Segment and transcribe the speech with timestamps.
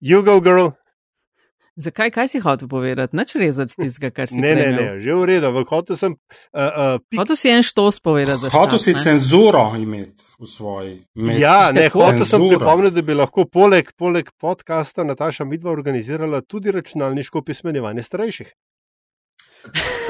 [0.00, 0.68] You go, girl.
[1.80, 3.16] Zakaj, kaj si hotel povedati?
[3.16, 4.80] Nač rezati tistega, kar si Ne, ne, imel.
[4.84, 6.12] ne, že v redu, hotel sem.
[6.52, 8.50] Uh, uh, pik, Hotel si en štos povedati.
[8.52, 9.02] Hotel štart, si ne?
[9.04, 10.94] cenzuro imeti v svoji.
[11.16, 11.40] imeti.
[11.40, 12.02] ja, ne, Tako.
[12.10, 18.02] hotel sem pripomniti, da bi lahko poleg, poleg podcasta Nataša Midva organizirala tudi računalniško pismenjevanje
[18.02, 18.52] starejših.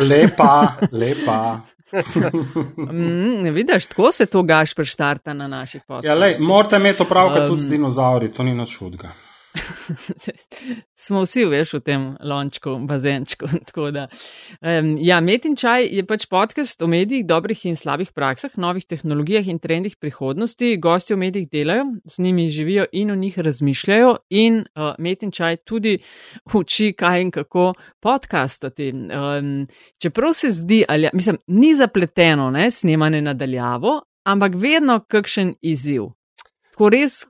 [0.00, 1.60] Lepa, lepa.
[2.78, 6.08] Mm, vidiš, tako se to gaš preštarta na naših podcastih.
[6.08, 9.10] Ja, lej, morate imeti opravka Um, tudi z dinozauri, to ni nič hudega.
[11.04, 13.48] Smo vsi, veš, v tem lončku, bazenčku.
[13.90, 14.06] Da,
[14.60, 18.84] um, ja, Met in čaj je pač podcast o medijih, dobrih in slabih praksah, novih
[18.86, 20.76] tehnologijah in trendih prihodnosti.
[20.76, 25.32] Gosti v medijih delajo, z njimi živijo in o njih razmišljajo, in uh, Met in
[25.32, 25.96] čaj tudi
[26.54, 28.92] uči, kaj in kako podcastati.
[28.92, 29.66] Um,
[29.98, 36.12] čeprav se zdi, ali, mislim, ni zapleteno, ne, snemanje nadaljavo, ampak vedno kakšen izziv.
[36.70, 37.24] Tako res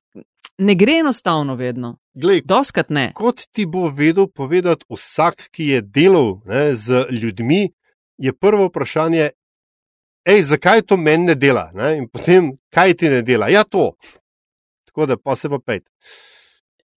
[0.60, 1.96] ne gre enostavno vedno.
[2.14, 3.12] Glej, Doskrat ne.
[3.14, 7.68] kot ti bo vedel povedati vsak, ki je delal ne, z ljudmi,
[8.18, 9.30] je prvo vprašanje,
[10.26, 11.70] hej, zakaj to meni ne dela?
[11.74, 11.96] Ne?
[12.02, 13.48] In potem, kaj ti ne dela?
[13.48, 13.92] Ja, to.
[14.90, 15.86] Tako da pa se pa pet.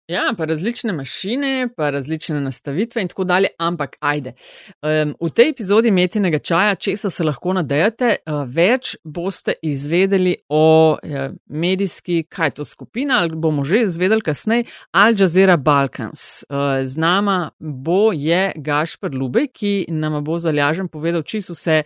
[0.08, 4.34] Ja, pa različne mašine, pa različne nastavitve in tako dalje, ampak ajde.
[4.82, 10.92] Um, v tej epizodi metinega čaja, česa se lahko nadejate, uh, več boste izvedeli o
[10.92, 16.44] uh, medijski, kaj je to skupina, ali bomo že izvedeli kasneje, Al Jazeera Balkans.
[16.50, 21.84] Uh, z nama bo je Gašpr Lubej, ki nam bo zalažen povedal čisto vse.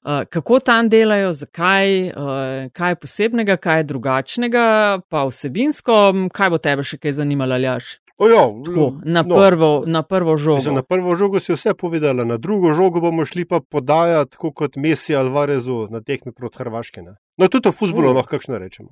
[0.00, 4.64] Uh, kako tam delajo, zakaj, uh, kaj je posebnega, kaj je drugačnega,
[5.12, 5.96] pa vsebinsko,
[6.32, 7.98] kaj bo tebe še kaj zanimalo, Aljaš?
[8.20, 9.36] Ojo, Tako, na, no.
[9.36, 10.56] prvo, na prvo žogo.
[10.56, 14.76] Mislim, na prvo žogo si vse povedala, na drugo žogo bomo šli pa podajati, kot
[14.76, 17.02] Messi Alvarezu na tekmi proti Hrvaške.
[17.02, 17.14] Ne?
[17.36, 18.16] No, tudi o futbolu Uh.
[18.16, 18.88] lahko kakšno rečemo.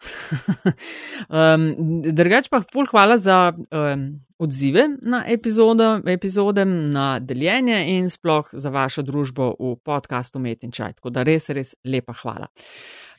[1.28, 1.66] um,
[2.08, 4.06] drugač pa, ful, hvala za um,
[4.40, 10.72] odzive na epizodo, epizode, na deljenje in sploh za vašo družbo v podkastu Met in
[10.72, 10.96] Čaj.
[11.00, 12.48] Tako da res, res lepa hvala.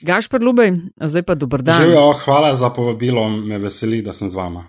[0.01, 1.83] Gašpr Lubej, zdaj pa dober dan.
[1.85, 4.65] Živijo, hvala za povabilo, me veseli, da sem z vama.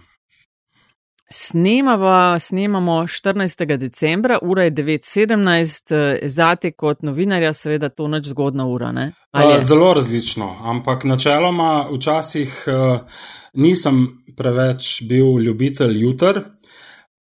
[1.32, 3.76] Snemava, snemamo 14.
[3.76, 8.92] decembra, ura je 9:17, eh, zate kot novinarja, seveda to nič zgodna ura.
[8.92, 9.12] Ne?
[9.32, 9.64] Uh, je?
[9.64, 12.98] zelo različno, ampak načeloma včasih uh,
[13.54, 16.40] nisem preveč bil ljubitelj jutr,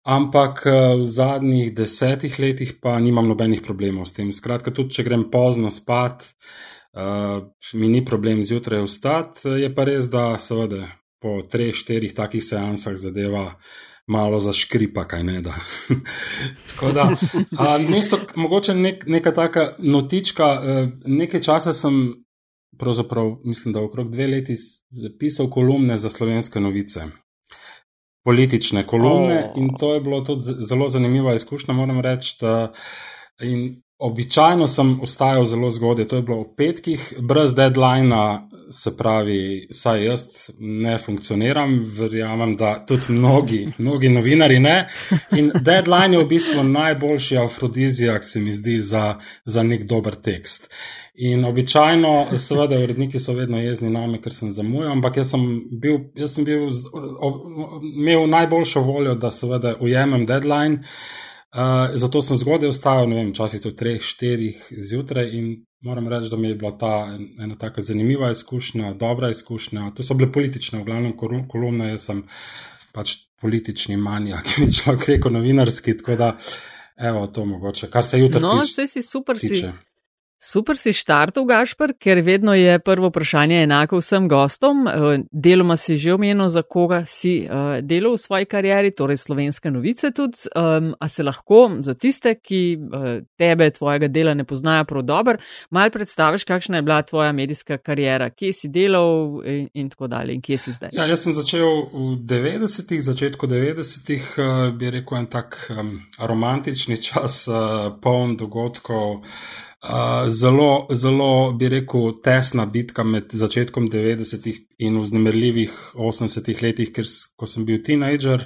[0.05, 0.65] ampak
[0.99, 4.33] v zadnjih desetih letih pa nimam nobenih problemov s tem.
[4.33, 6.27] Skratka, tudi če grem pozno spat,
[6.99, 10.83] uh, mi ni problem zjutraj vstati, je pa res, da seveda
[11.21, 13.47] po treh, štirih takih seansah zadeva.
[14.11, 15.55] Malo zaškripa, kaj ne da.
[16.71, 17.05] Tako da,
[17.59, 20.49] a, mesto, mogoče nek, neka taka notička.
[20.65, 22.01] eh, Nekaj časa sem,
[22.79, 24.57] pravzaprav, mislim, da okrog dve leti
[25.19, 27.07] pisal kolumne za slovenske novice.
[28.25, 29.63] Politične kolumne, oh.
[29.63, 32.35] in to je bilo tudi zelo zanimiva izkušnja, moram reči.
[33.43, 39.67] In običajno sem ostajal zelo zgodaj, to je bilo ob petkih, brez deadlina, se pravi,
[39.71, 40.25] saj jaz
[40.59, 44.87] ne funkcioniram, verjamem, da tudi mnogi, mnogi novinari ne.
[45.37, 49.15] In deadline je v bistvu najboljši afrodizijak, se mi zdi, za,
[49.45, 50.71] za nek dober tekst.
[51.15, 55.49] In običajno, seveda, uredniki so vedno jezni name, ker sem zamujal, ampak jaz sem
[55.83, 56.71] bil, jaz sem bil
[57.97, 60.85] imel najboljšo voljo, da seveda ujemem deadline.
[61.51, 65.49] Uh, zato sem zgodaj vstajal, ne vem, včasih do 3-4 zjutraj in
[65.81, 69.91] moram reči, da mi je bila ta en- ena tako zanimiva izkušnja, dobra izkušnja.
[69.91, 71.13] To so bile politične, v glavnem
[71.49, 72.25] kolumne, jaz sem
[72.93, 76.37] pač politični manjak, bi človek rekel, novinarski, tako da,
[76.99, 78.73] evo, to mogoče, kar se jutri No, tiče.
[78.73, 79.73] vse si super, si, tiče.
[80.41, 84.89] Super si štartov, Gašpr, ker vedno je prvo vprašanje enako vsem gostom.
[84.89, 89.71] Eh, Deloma si že omenil, za koga si eh, delal v svoji karieri, torej slovenske
[89.71, 90.49] novice tudi.
[91.01, 95.37] A se lahko za tiste, ki eh, tebe, tvojega dela ne poznajo prav dobro,
[95.71, 100.35] mal predstaviš, kakšna je bila tvoja medijska karijera, kje si delal in, in tako dalje
[100.35, 100.91] in kje si zdaj.
[100.93, 106.97] Ja, jaz sem začel v 90-ih, začetku 90-ih, uh, bi rekel, en tak um, romantični
[107.03, 109.21] čas, uh, poln dogodkov.
[109.81, 117.09] Uh, zelo, zelo, bi rekel, tesna bitka med začetkom 90-ih in vznemirljivih 80-ih letih, ker
[117.41, 118.45] ko sem bil tinejdžer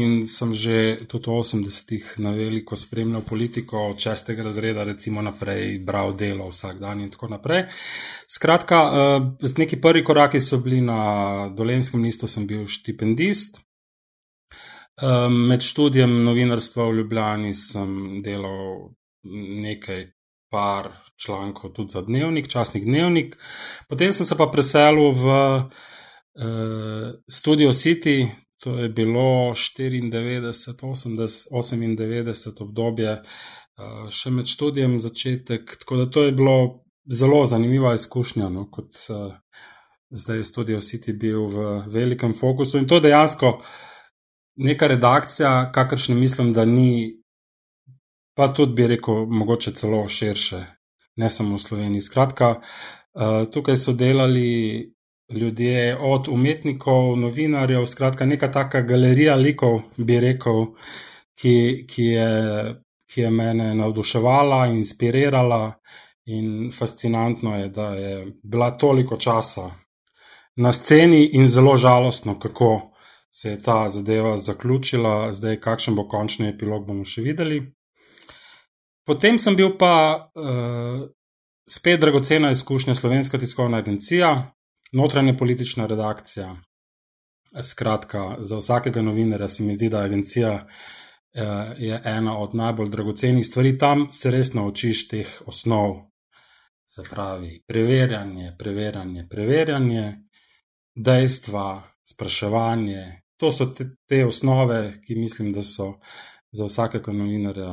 [0.00, 5.84] in sem že tudi v 80-ih na veliko spremljal politiko, od šestega razreda, recimo naprej,
[5.84, 7.66] bral delo vsak dan in tako naprej.
[8.24, 13.60] Skratka, uh, neki prvi koraki so bili na Dolenskem listu, sem bil štipendist.
[14.96, 18.94] Uh, med študijem novinarstva v Ljubljani sem delal
[19.68, 20.13] nekaj
[20.54, 23.36] par člankov tudi za dnevnik, časnik dnevnik.
[23.88, 28.28] Potem sem se pa preselil v uh, Studio City,
[28.62, 35.76] to je bilo 94, 80, 98 obdobje, uh, še med študijem začetek.
[35.82, 39.34] Tako da to je bilo zelo zanimiva izkušnja, no, kot uh,
[40.14, 42.78] zdaj je Studio City bil v velikem fokusu.
[42.78, 43.58] In to dejansko
[44.56, 47.23] neka redakcija, kakršne mislim, da ni,
[48.34, 50.60] pa tudi bi rekel, mogoče celo širše,
[51.16, 52.00] ne samo v Sloveniji.
[52.00, 54.90] Skratka, uh, tukaj so delali.
[55.32, 60.66] Ljudje, od umetnikov, novinarjev, skratka, neka taka galerija likov, bi rekel,
[61.40, 61.54] ki,
[61.88, 62.74] ki, je,
[63.08, 65.62] ki je mene navduševala, inspirirala,
[66.26, 69.70] In fascinantno je, da je bila toliko časa
[70.56, 72.90] na sceni, in zelo žalostno, kako
[73.30, 77.60] se je ta zadeva zaključila, zdaj kakšen bo končni epilog, bomo še videli.
[79.04, 81.08] Potem sem bil pa uh,
[81.70, 84.52] spet dragocena izkušnja Slovenska tiskovna agencija,
[84.92, 86.54] notranja politična redakcija.
[87.62, 91.42] Skratka, za vsakega novinarja se mi zdi, da agencija uh,
[91.78, 93.78] je ena od najbolj dragocenih stvari.
[93.78, 96.14] Tam se res naučiš teh osnov
[96.94, 100.12] Se pravi, preverjanje, preverjanje, preverjanje,
[100.94, 103.04] dejstva, spraševanje.
[103.36, 105.88] To so te, te osnove, ki mislim, da so
[106.52, 107.72] za vsakega novinarja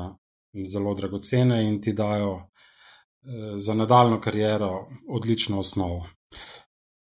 [0.53, 6.07] zelo dragocene in ti dajo eh, za nadaljno kariero odlično osnovo.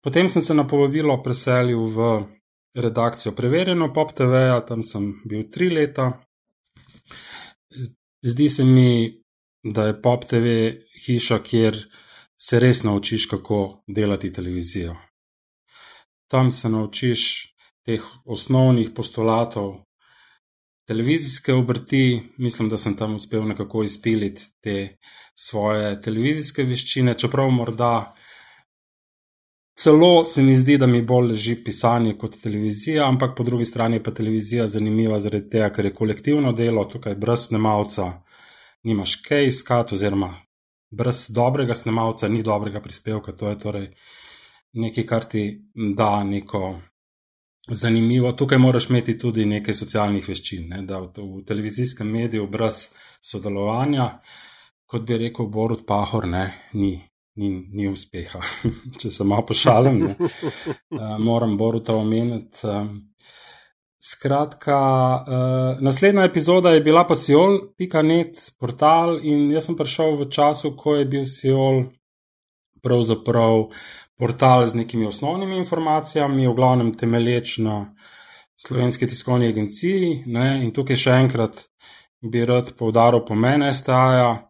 [0.02, 2.08] Potem sem se na povabilo preselil v
[2.74, 6.12] redakcijo Preverjeno Pop TV, tam sem bil tri leta.
[8.22, 9.22] Zdi se mi,
[9.62, 10.70] da je Pop TV
[11.04, 11.76] hiša, kjer
[12.40, 14.96] se res naučiš, kako delati televizijo.
[16.30, 17.54] Tam se naučiš
[17.84, 19.87] teh osnovnih postulatov
[20.88, 24.76] televizijske obrti, mislim, da sem tam uspel nekako izpiliti te
[25.34, 28.14] svoje televizijske veščine, čeprav morda.
[29.78, 34.00] Celo se mi zdi, da mi bolj leži pisanje kot televizija, ampak po drugi strani
[34.00, 38.08] je pa televizija zanimiva zaradi tega, ker je kolektivno delo, tukaj brez snemalca
[38.88, 40.32] nimaš kaj iskati, oziroma
[40.90, 43.36] brez dobrega snemalca ni dobrega prispevka.
[43.36, 43.88] To je torej
[44.72, 45.44] nekaj, kar ti
[45.74, 46.78] da neko
[47.70, 48.32] zanimivo.
[48.32, 50.82] Tukaj moraš imeti tudi nekaj socialnih veščin, ne?
[50.86, 52.88] da v, v televizijskem mediju brez
[53.20, 54.08] sodelovanja,
[54.88, 56.96] kot bi rekel Borut Pahor, ne, ni.
[57.38, 58.40] Ni, ni uspeha,
[58.98, 60.00] če se malo pošalim.
[60.08, 62.66] Uh, moram Boruta omeniti.
[62.66, 62.88] Uh,
[64.02, 64.78] Skratka,
[65.22, 70.96] uh, naslednja epizoda je bila pa Sijol.net portal in jaz sem prišel v času, ko
[70.96, 71.84] je bil Sijol
[72.82, 73.68] pravzaprav
[74.18, 77.94] portal z nekimi osnovnimi informacijami, v glavnem temelječ na
[78.56, 80.22] slovenski tiskovni agenciji.
[80.26, 80.64] Ne?
[80.64, 81.62] In tukaj še enkrat
[82.20, 84.44] bi rad povdaril pomen STA-ja.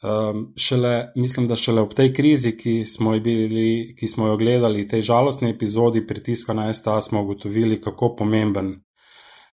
[0.00, 4.86] Um, šele, mislim, da šele ob tej krizi, ki smo, bili, ki smo jo gledali,
[4.88, 8.78] tej žalostni epizodi pritiska na STA, smo ugotovili, kako pomemben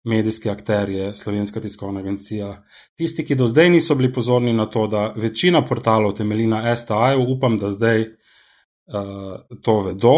[0.04, 2.62] medijski akter je Slovenska tiskovna agencija.
[2.96, 7.26] Tisti, ki do zdaj niso bili pozorni na to, da večina portalov temelji na STA-ju,
[7.36, 10.14] upam, da zdaj uh, to vedo,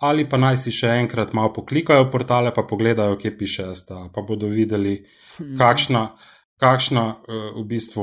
[0.00, 4.22] ali pa naj si še enkrat malo poklikajo portale, pa pogledajo, kje piše STA, pa
[4.22, 5.02] bodo videli,
[5.38, 5.58] hmm.
[5.58, 6.08] kakšna.
[6.56, 8.02] Kakšna uh, v bistvu.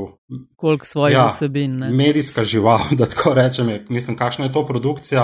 [0.62, 1.80] Koliko svojih ja, vsebin.
[1.98, 3.70] Medijska žival, da tako rečem.
[3.70, 5.24] Je, mislim, kakšna je to produkcija.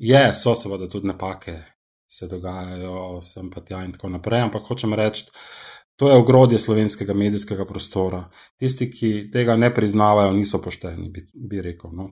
[0.00, 1.58] Je, so seveda tudi napake,
[2.08, 4.46] se dogajajo, sem pa tja in tako naprej.
[4.48, 5.26] Ampak hočem reči,
[5.98, 8.22] to je ogrodje slovenskega medijskega prostora.
[8.58, 11.90] Tisti, ki tega ne priznavajo, niso pošteni, bi, bi rekel.
[11.92, 12.10] No,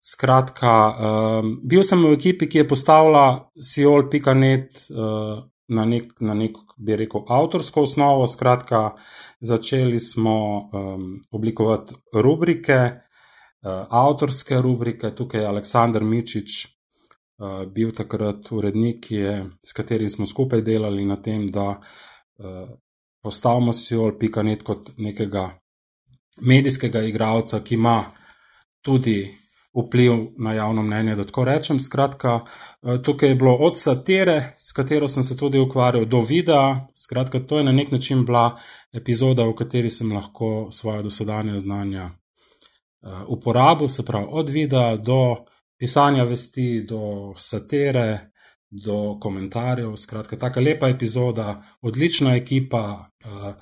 [0.00, 3.24] Skratka, um, bil sem v ekipi, ki je postavila
[3.60, 8.26] Siol.net uh, na nek, na nek, bi rekel, avtorsko osnovo.
[8.26, 8.94] Skratka,
[9.44, 10.36] začeli smo
[10.72, 16.64] um, oblikovati rubrike, uh, avtorske rubrike, tukaj je Aleksandr Mičič,
[17.72, 22.68] bil takrat urednik, je, s katerim smo skupaj delali na tem, da uh,
[23.22, 25.50] postavimo Sijol.net kot nekega
[26.40, 28.04] medijskega igralca, ki ima
[28.84, 29.36] tudi
[29.72, 31.14] vpliv na javno mnenje.
[31.16, 35.58] Da tako rečem, skratka, uh, tukaj je bilo od satire, s katero sem se tudi
[35.58, 36.88] ukvarjal, do videa.
[36.94, 38.58] Skratka, to je na nek način bila
[38.92, 42.10] epizoda, v kateri sem lahko svoje dosedanje znanja.
[43.28, 45.36] Uporabo, se pravi, od videa do
[45.80, 48.32] pisanja vesti, do satire,
[48.70, 49.96] do komentarjev.
[49.96, 53.04] Skratka, tako lepa epizoda, odlična ekipa.
[53.24, 53.54] Eh,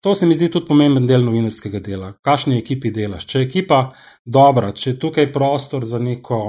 [0.00, 2.12] to se mi zdi tudi pomemben del novinarskega dela.
[2.22, 3.26] Kakšni ekipi delaš?
[3.26, 3.80] Če je ekipa
[4.24, 6.40] dobra, če je tukaj prostor za neko,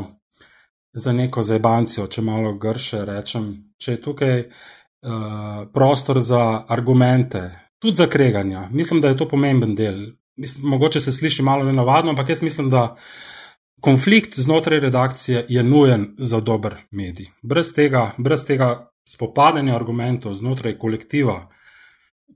[0.93, 7.43] za neko zebancijo, če malo grše rečem, če je tukaj uh, prostor za argumente,
[7.79, 10.01] tudi za kreganja, mislim, da je to pomemben del.
[10.35, 13.32] Mislim, mogoče se sliši malo nenavadno, ampak jaz mislim, da uh,
[13.83, 17.25] konflikt znotraj redakcije je nujen za dober medij.
[17.41, 21.49] Brez tega, brez tega spopadanja argumentov znotraj kolektiva,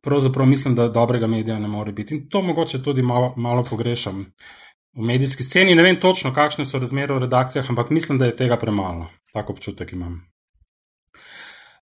[0.03, 2.15] pravzaprav mislim, da dobrega medija ne more biti.
[2.15, 4.25] In to mogoče tudi malo, malo pogrešam.
[4.97, 8.35] V medijski sceni ne vem točno, kakšne so razmere v redakcijah, ampak mislim, da je
[8.35, 9.07] tega premalo.
[9.33, 10.19] Tako občutek imam.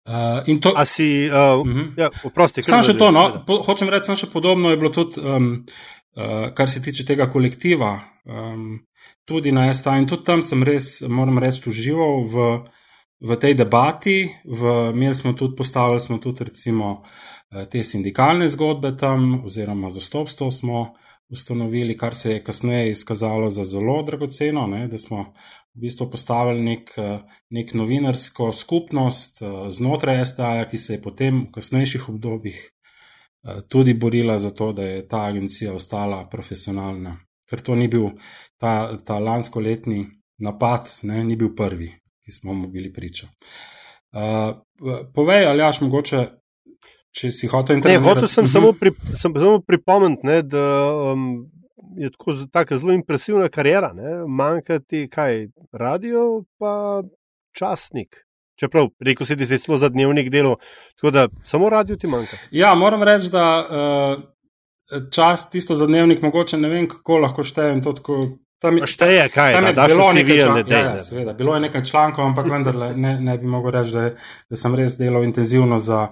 [0.03, 1.91] Uh, to, A si, uh, uh -huh.
[1.97, 5.21] ja, oprosti, samo še to, no, po, hočem reči, samo še podobno je bilo tudi,
[5.21, 5.65] um,
[6.15, 8.79] uh, kar se tiče tega kolektiva, um,
[9.25, 12.47] tudi na STA in tudi tam sem res, moram reči, užival v,
[13.23, 14.17] v tej debati.
[14.43, 20.51] V, imeli smo tudi, postavili smo tudi recimo uh, te sindikalne zgodbe tam, oziroma zastopstvo
[20.51, 20.93] smo
[21.33, 25.33] ustanovili, kar se je kasneje izkazalo za zelo dragoceno, ne, da smo
[25.75, 31.45] v bistvu postavili nek, eh, nek novinarsko skupnost eh, znotraj STA, ki se je potem
[31.47, 37.17] v kasnejših obdobjih eh, tudi borila za to, da je ta agencija ostala profesionalna.
[37.53, 38.15] Ker to ni bil
[38.57, 40.07] ta, ta lansko letni
[40.41, 41.91] napad, ne, ni bil prvi,
[42.25, 43.27] ki smo mu bili priča.
[44.13, 44.55] Uh,
[45.13, 46.23] povej, ali jaš mogoče,
[47.13, 48.07] če si hotel intervenirati.
[48.07, 50.65] Ne, hotel sem samo, pri, sem samo pripomniti, da
[51.13, 51.29] um,
[52.01, 53.93] je tako, tako zelo impresivna karijera.
[54.27, 57.03] Manjka ti kaj, radio, pa
[57.53, 58.23] časnik.
[58.57, 60.57] Čeprav, rekel si, da si zelo za dnevnik delo,
[60.97, 62.37] tako da samo radio ti manjka.
[62.51, 64.23] Ja, moram reči, da uh,
[65.11, 68.17] čas tisto za dnevnik, mogoče ne vem, kako lahko štejem to tako
[68.63, 70.71] Tam, šteje, kaj, tam je da, bilo nekaj člankov.
[70.71, 74.03] Ja, seveda, bilo je nekaj člankov, ampak vendar ne, ne bi mogel reči, da,
[74.49, 76.05] da sem res delal intenzivno za,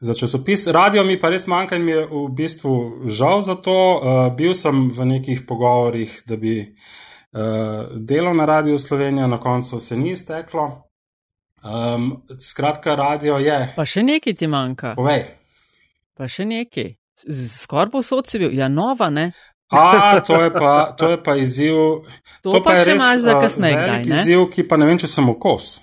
[0.00, 0.64] za časopis.
[0.72, 2.72] Radio mi pa res manjka in mi je v bistvu
[3.12, 3.76] žal za to.
[3.76, 9.76] Uh, bil sem v nekih pogovorih, da bi uh, delal na Radio Slovenija, na koncu
[9.78, 10.64] se ni izteklo.
[11.60, 13.66] Um, skratka, radio je.
[13.76, 14.94] Pa še nekaj ti manjka.
[14.96, 15.26] Povej.
[16.16, 16.94] Pa še nekaj.
[17.62, 19.32] Skoraj posod si bil, ja, nova, ne?
[19.70, 21.74] A, to je pa, to je pa izziv.
[22.42, 23.76] To, to pa, pa je res za kasneje.
[23.76, 25.80] Velik kdaj, izziv, ki pa ne vem, če sem okos.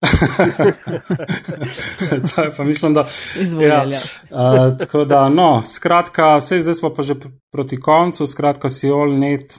[2.30, 3.04] to je pa mislim, da.
[3.40, 3.98] Izvolite.
[4.30, 7.14] Ja, uh, tako da, no, skratka, vse zdaj smo pa že
[7.52, 9.58] proti koncu, skratka, Siol net.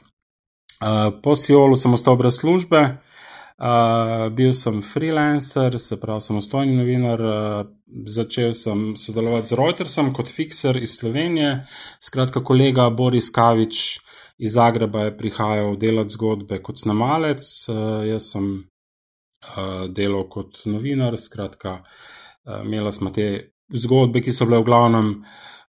[0.82, 2.98] Uh, po Siolu sem ostal brez službe.
[3.62, 7.68] Uh, bil sem freelancer, se pravi samostojni novinar, uh,
[8.10, 11.68] začel sem sodelovati z Reutersom kot fixer iz Slovenije.
[12.02, 14.00] Skratka, kolega Boris Kavič
[14.42, 21.20] iz Zagreba je prihajal delati zgodbe kot snemalec, uh, jaz sem uh, delal kot novinar.
[21.22, 23.28] Skratka, uh, imela smo te
[23.78, 25.12] zgodbe, ki so bile v glavnem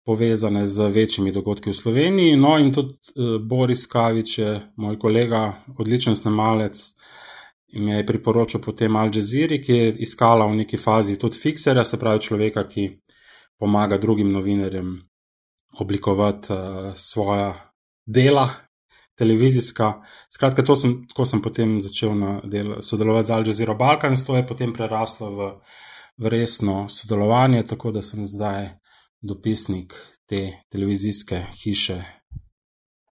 [0.07, 2.39] povezane z večjimi dogodki v Sloveniji.
[2.39, 6.93] No, in tudi uh, Boris Kavič je moj kolega, odličen snemalec
[7.73, 11.85] in mi je priporočil potem Al Jazeera, ki je iskala v neki fazi tudi fikserja,
[11.85, 12.89] se pravi človeka, ki
[13.59, 14.97] pomaga drugim novinarjem
[15.81, 17.53] oblikovati uh, svoja
[18.07, 18.49] dela,
[19.19, 20.03] televizijska.
[20.33, 22.17] Skratka, to sem, tako sem potem začel
[22.49, 25.51] del, sodelovati z Al Jazeera Balkans, to je potem preraslo v,
[26.19, 28.73] v resno sodelovanje, tako da sem zdaj
[29.21, 29.95] dopisnik
[30.27, 32.01] te televizijske hiše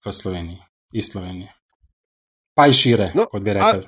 [0.06, 0.60] v Sloveniji,
[0.94, 1.54] iz Slovenije.
[2.58, 3.86] Pa i šire, no, kot bi rekli.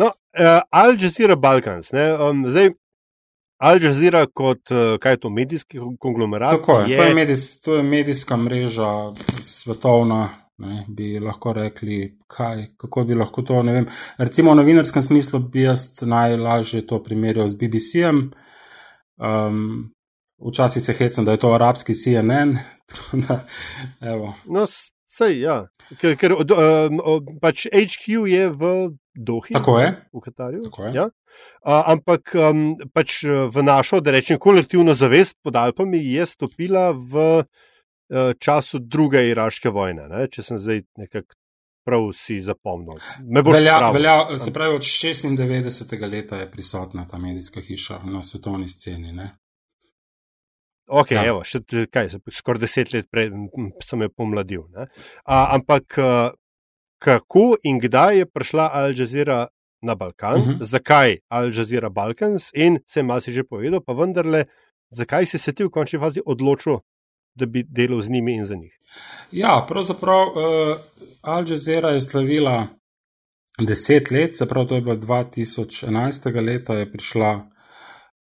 [0.00, 1.92] No, uh, Al Jazeera Balkans.
[1.92, 2.70] Um, zdaj,
[3.58, 6.60] Al Jazeera kot uh, kaj je to, medijski konglomerat?
[6.60, 6.98] Tako je, je...
[6.98, 8.92] To, je medijs, to je medijska mreža,
[9.42, 10.28] svetovna.
[10.58, 13.62] Ne, bi lahko rekli, kaj, kako bi lahko to.
[14.18, 18.24] Recimo, v novinarskem smislu bi jaz najlažje to primerjal z BBC-em.
[19.16, 19.92] Um,
[20.50, 22.58] včasih se hecam, da je to arabski CNN.
[23.28, 23.44] da,
[24.46, 24.66] no,
[25.08, 25.56] sej, ja.
[26.00, 27.00] Ker, ker od, um,
[27.40, 28.72] pač HQ je v
[29.18, 29.88] Dohi, tako je.
[30.14, 30.62] v Katarju.
[30.68, 30.92] Je.
[30.94, 31.08] Ja?
[31.64, 37.42] Uh, ampak um, pač v našo, da rečem, kolektivno zavest pod Alpami je stopila v
[37.42, 40.06] uh, času druge iraške vojne.
[40.12, 40.28] Ne?
[40.30, 41.34] Če sem zdaj nekako
[41.88, 43.00] prav si zapomnil.
[43.44, 46.10] Velja, velja, se pravi, od 96.
[46.10, 49.12] leta je prisotna ta medijska hiša na svetovni sceni.
[49.12, 49.30] Ne?
[50.88, 51.26] Ok, ja.
[51.28, 51.60] evo, še
[51.92, 53.30] kaj, skoraj deset let prej
[53.84, 54.64] sem jo pomladil.
[55.24, 55.98] A, ampak
[56.98, 59.46] kako in kdaj je prišla Al Jazeera
[59.82, 60.52] na Balkan, uh mhm.
[60.52, 60.64] -huh.
[60.64, 64.44] zakaj Al Jazeera Balkans in sem malo si že povedal, pa vendarle,
[64.90, 66.78] zakaj si se ti v končni fazi odločil,
[67.34, 68.78] da bi delal z njimi in za njih?
[69.32, 70.76] Ja, pravzaprav uh,
[71.22, 72.66] Al Jazeera je slavila
[73.66, 76.44] deset let, se pravi, to je bilo 2011.
[76.44, 77.50] leta, je prišla.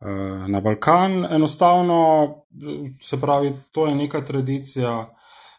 [0.01, 1.25] Eh, na Balkan.
[1.25, 2.29] Enostavno,
[3.01, 5.15] se pravi, to je neka tradicija,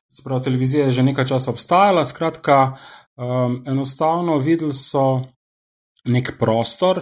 [0.10, 2.06] se pravi, televizija je že nekaj časa obstajala.
[2.06, 2.78] Skratka,
[3.16, 5.22] um, enostavno videli so
[6.06, 7.02] nek prostor,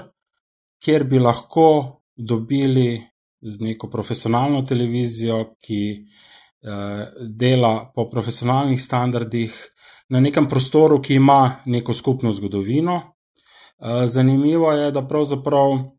[0.84, 3.04] kjer bi lahko dobili
[3.42, 9.60] z neko profesionalno televizijo, ki uh, dela po profesionalnih standardih,
[10.10, 12.96] na nekem prostoru, ki ima neko skupno zgodovino.
[12.96, 15.95] Uh, zanimivo je, da pravzaprav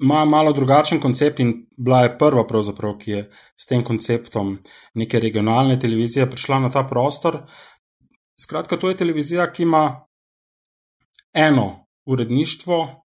[0.00, 2.44] ima uh, malo drugačen koncept in bila je prva,
[2.98, 4.58] ki je s tem konceptom
[4.94, 7.42] neke regionalne televizije prišla na ta prostor.
[8.40, 10.06] Skratka, to je televizija, ki ima
[11.34, 13.04] eno uredništvo,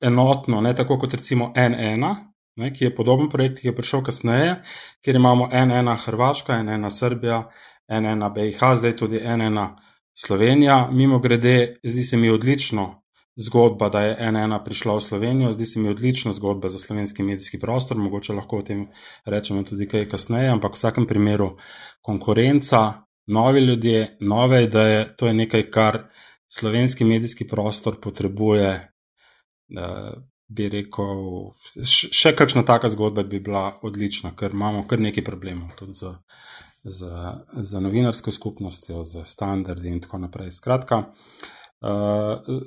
[0.00, 2.14] enotno, ne tako kot recimo N1,
[2.56, 4.62] ne, ki je podoben projekt, ki je prišel kasneje,
[5.04, 7.42] kjer imamo N1 Hrvaška, N1 Srbija,
[7.88, 9.68] N1 BIH, zdaj tudi N1
[10.14, 10.88] Slovenija.
[10.90, 13.03] Mimo grede, zdi se mi odlično
[13.36, 17.60] zgodba, da je N1 prišla v Slovenijo, zdi se mi odlična zgodba za slovenski medijski
[17.60, 18.86] prostor, mogoče lahko o tem
[19.24, 21.56] rečemo tudi kaj kasneje, ampak v vsakem primeru
[22.02, 22.92] konkurenca,
[23.26, 26.02] novi ljudje, nove ideje, to je nekaj, kar
[26.48, 28.90] slovenski medijski prostor potrebuje.
[30.54, 31.22] Bi rekel,
[31.82, 36.12] še kakšna taka zgodba bi bila odlična, ker imamo kar nekaj problemov tudi z,
[36.84, 37.08] z,
[37.56, 40.52] z novinarsko skupnostjo, z standardi in tako naprej.
[40.52, 41.63] Skratka, uh,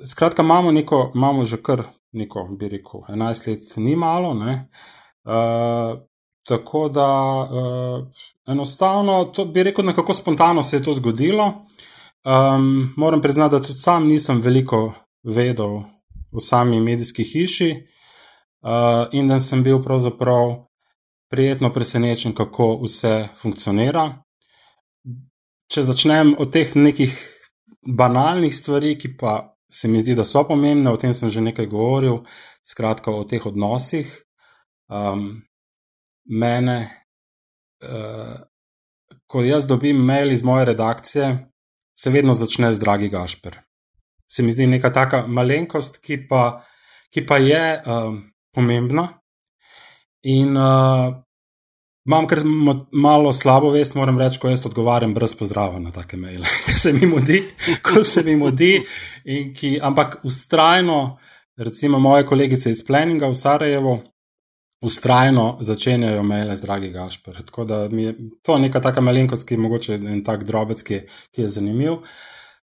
[0.06, 1.82] skratka imamo, neko, imamo že kar
[2.12, 4.30] neko, bi rekel, 11 let, ni malo.
[4.30, 5.98] Uh,
[6.46, 7.08] tako da
[7.42, 8.06] uh,
[8.46, 11.52] enostavno, to bi rekel, nekako spontano se je to zgodilo.
[12.24, 15.80] Um, moram priznati, da tudi sam nisem veliko vedel
[16.32, 20.64] v sami medijski hiši uh, in da sem bil pravzaprav
[21.30, 24.22] prijetno presenečen, kako vse funkcionira.
[25.68, 27.37] Če začnem od teh nekih
[27.96, 31.66] banalnih stvari, ki pa se mi zdi, da so pomembne, o tem sem že nekaj
[31.68, 32.22] govoril,
[32.64, 34.08] skratka o teh odnosih.
[34.88, 35.42] Um,
[36.24, 36.78] mene,
[37.84, 38.36] uh,
[39.28, 41.28] ko jaz dobim mail iz moje redakcije,
[41.98, 43.58] se vedno začne z dragi Gašper.
[44.28, 46.62] Se mi zdi neka taka malenkost, ki pa,
[47.12, 48.20] ki pa je um,
[48.54, 49.08] pomembna.
[50.28, 51.16] In uh,
[52.08, 52.38] imam kar
[52.92, 56.92] malo slabo vest, moram reči, ko jaz odgovarjam brez pozdrava na take maile, ki se
[56.92, 57.42] mi mudi,
[57.84, 58.78] ko se mi mudi.
[59.56, 61.18] Ki, ampak ustrajno,
[61.56, 63.98] recimo moje kolegice iz Pleninga v Sarajevu,
[64.80, 67.42] ustrajno začenjajo maile z dragi Gašpor.
[67.42, 71.02] Tako da mi je to neka taka malenkost, ki je mogoče en tak drobec, ki,
[71.34, 71.98] ki je zanimiv.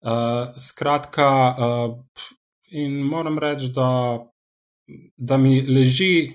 [0.02, 2.30] Uh, skratka, uh,
[2.70, 4.20] in moram reči, da,
[5.16, 6.30] da mi leži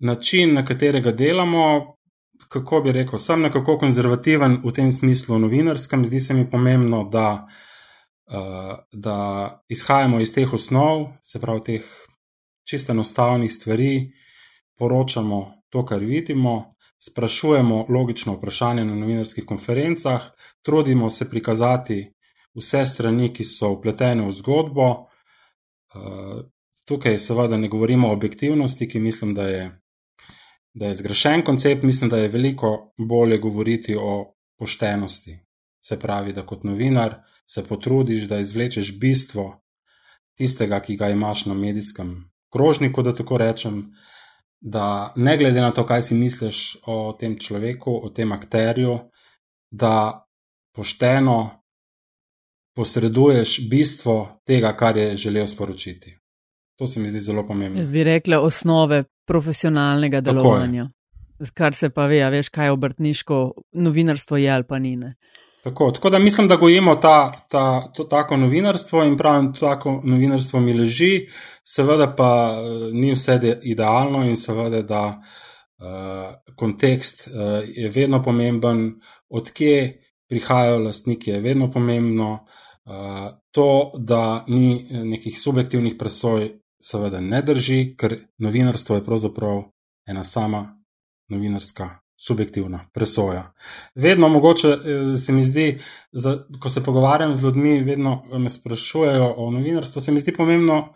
[0.00, 1.96] način, na katerega delamo.
[2.52, 6.04] Kako bi rekel, sem nekako konzervativen v tem smislu, novinarskem.
[6.04, 7.46] Zdi se mi pomembno, da,
[8.28, 9.18] uh, da
[9.68, 11.86] izhajamo iz teh osnov, se pravi, teh
[12.68, 14.12] čisto enostavnih stvari,
[14.78, 20.22] poročamo to, kar vidimo, sprašujemo logično vprašanje na novinarskih konferencah,
[20.62, 22.12] trudimo se prikazati
[22.54, 24.90] vse strani, ki so upletene v zgodbo.
[25.94, 26.44] Uh,
[26.84, 29.81] tukaj seveda ne govorimo o objektivnosti, ki mislim, da je,
[30.74, 35.38] da je zgrešen koncept, mislim, da je veliko bolje govoriti o poštenosti.
[35.84, 37.14] Se pravi, da kot novinar
[37.46, 39.62] se potrudiš, da izvlečeš bistvo
[40.38, 43.92] tistega, ki ga imaš na medijskem krožniku, da tako rečem,
[44.60, 48.98] da ne glede na to, kaj si misliš o tem človeku, o tem akterju,
[49.70, 50.26] da
[50.74, 51.50] pošteno
[52.76, 56.21] posreduješ bistvo tega, kar je želel sporočiti.
[56.82, 57.78] To se mi zdi zelo pomembno.
[57.78, 60.88] Jaz bi rekla osnove profesionalnega delovanja.
[61.54, 63.36] Kar se pa ve, veš, kaj je obrtniško
[63.72, 64.96] novinarstvo, je ali pa ni.
[64.96, 65.12] Ne?
[65.62, 70.60] Tako, tako da mislim, da gojimo ta, ta, to, tako novinarstvo in pravim, tako novinarstvo
[70.60, 71.28] mi leži,
[71.62, 78.88] seveda pa eh, ni vse idealno in seveda, da uh, kontekst uh, je vedno pomemben,
[79.28, 82.32] odkje prihajajo lastniki, je vedno pomembno.
[82.84, 89.62] Uh, to, da ni nekih subjektivnih presoj, seveda ne drži, ker novinarstvo je pravzaprav
[90.06, 90.64] ena sama
[91.28, 91.88] novinarska
[92.26, 93.52] subjektivna presoja.
[93.94, 95.78] Vedno mogoče eh, se mi zdi,
[96.12, 100.00] za, ko se pogovarjam z ljudmi, vedno me sprašujejo o novinarstvu.
[100.00, 100.94] Se mi zdi pomembno,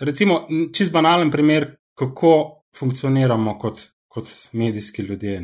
[0.00, 5.40] recimo, čist banalen primer, kako funkcioniramo kot, kot medijski ljudje.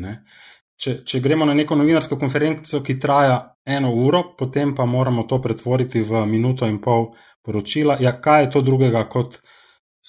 [0.77, 5.41] Če, če gremo na neko novinarsko konferenco, ki traja eno uro, potem pa moramo to
[5.41, 7.09] pretvoriti v minuto in pol
[7.41, 7.97] poročila.
[7.99, 9.39] Ja, kaj je to drugega kot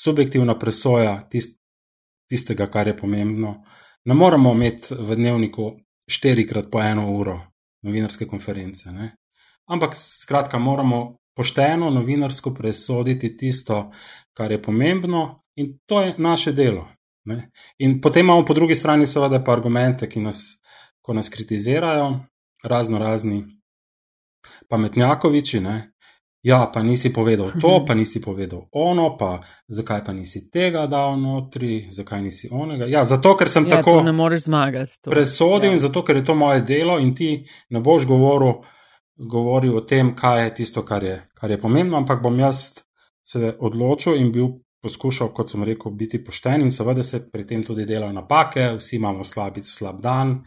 [0.05, 1.59] subjektivna presoja tist,
[2.31, 3.63] tistega, kar je pomembno?
[4.05, 5.73] Ne moremo imeti v dnevniku
[6.11, 7.41] štirikrat po eno uro
[7.83, 8.93] novinarske konference.
[8.93, 9.17] Ne?
[9.67, 13.91] Ampak skratka, moramo pošteno novinarsko presoditi tisto,
[14.35, 16.89] kar je pomembno, in to je naše delo.
[17.25, 17.51] Ne?
[17.79, 20.59] In potem imamo po drugi strani, seveda, pa argumente, ki nas,
[21.03, 22.21] ko nas kritizirajo,
[22.65, 23.45] razno razni
[24.69, 25.77] pametnjakoviči, ne?
[26.43, 27.87] Ja, pa nisi povedal to, mhm.
[27.87, 32.87] pa nisi povedal ono, pa zakaj pa nisi tega dal notri, zakaj nisi onega.
[32.87, 35.01] Ja, zato, ker sem ja, tako ne moreš zmagati.
[35.03, 35.11] To.
[35.11, 35.73] Presodil ja.
[35.73, 38.63] in zato, ker je to moje delo in ti ne boš govoril,
[39.19, 42.85] govoril o tem, kaj je tisto, kar je, kar je pomembno, ampak bom jaz
[43.27, 44.49] se odločil in bil
[44.83, 48.97] poskušal, kot sem rekel, biti pošten in seveda se pri tem tudi delajo napake, vsi
[48.97, 50.39] imamo slab, slab dan,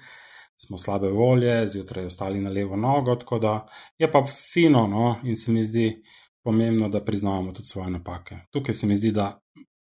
[0.66, 3.66] smo slabe volje, zjutraj ostali na levo nogo, tako da
[3.98, 5.20] je pa fino no?
[5.24, 6.04] in se mi zdi
[6.44, 8.36] pomembno, da priznavamo tudi svoje napake.
[8.52, 9.40] Tukaj se mi zdi, da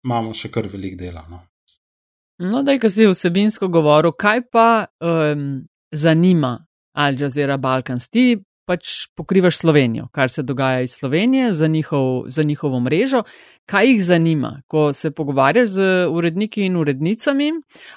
[0.04, 1.26] imamo še kar velik dela.
[1.30, 1.42] No,
[2.52, 6.58] no da je, ki si vsebinsko govoril, kaj pa um, zanima
[6.94, 8.10] Al Jazeera Balkans?
[8.10, 8.36] Ti
[8.68, 13.24] pač pokrivaš Slovenijo, kar se dogaja iz Slovenije za, njihov, za njihovo mrežo.
[13.66, 17.52] Kaj jih zanima, ko se pogovarjaš z uredniki in urednicami,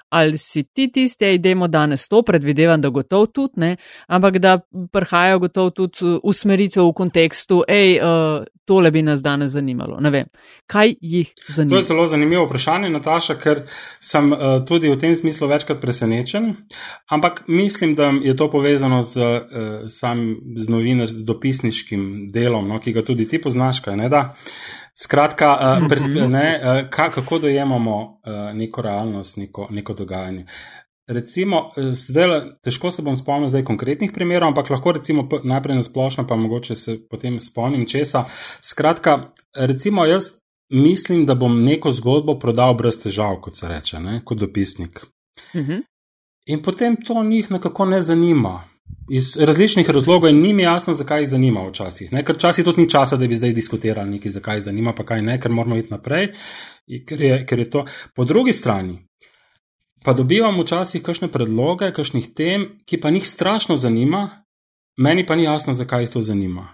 [0.09, 4.59] ali si ti tisti, da idemo danes to, predvidevam, da gotovo tudi ne, ampak da
[4.93, 10.01] prihajajo gotovo tudi usmeritve v kontekstu, hej, uh, tole bi nas danes zanimalo.
[10.01, 10.29] Ne vem,
[10.67, 11.75] kaj jih zanima.
[11.75, 13.65] To je zelo zanimivo vprašanje, Nataša, ker
[14.01, 16.55] sem uh, tudi v tem smislu večkrat presenečen,
[17.11, 22.81] ampak mislim, da je to povezano z, uh, sam, z novinar, z dopisniškim delom, no,
[22.81, 24.29] ki ga tudi ti poznaš, kaj ne da.
[25.03, 30.47] Skratka, uh, ne, uh, kako dojemamo uh, neko realnost, neko, neko dogajanje.
[31.07, 36.25] Recimo, zdaj, težko se bom spomnil zdaj konkretnih primerov, ampak lahko recimo najprej na splošno,
[36.27, 38.25] pa mogoče se potem spomnim česa.
[38.63, 39.19] Skratka,
[39.55, 40.31] recimo jaz
[40.73, 45.01] mislim, da bom neko zgodbo prodal brez težav, kot se reče, ne, kot dopisnik.
[45.55, 45.73] Uh mhm.
[45.73, 45.83] -huh.
[46.47, 48.65] In potem to njih nekako ne zanima.
[49.11, 52.13] Iz različnih razlogov in ni mi jasno, zakaj jih zanima včasih.
[52.13, 52.23] Ne?
[52.25, 55.23] Ker včasih tudi ni časa, da bi zdaj diskutirali nekaj, zakaj jih zanima, pa kaj
[55.23, 56.31] ne, ker moramo iti naprej.
[57.09, 57.85] Ker je, ker je to.
[58.15, 58.97] Po drugi strani,
[60.05, 64.29] pa dobivam včasih kakšne predloge, kakšnih tem, ki pa njih strašno zanima,
[64.97, 66.69] meni pa ni jasno, zakaj jih to zanima.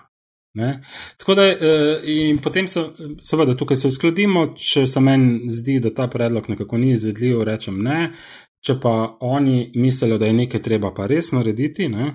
[0.54, 0.80] Ne?
[1.16, 2.82] Tako da, eh, in potem se,
[3.22, 7.82] seveda, tukaj se uskladimo, če se meni zdi, da ta predlog nekako ni izvedljiv, rečem
[7.82, 8.10] ne.
[8.60, 12.14] Če pa oni mislijo, da je nekaj treba pa res narediti, ne?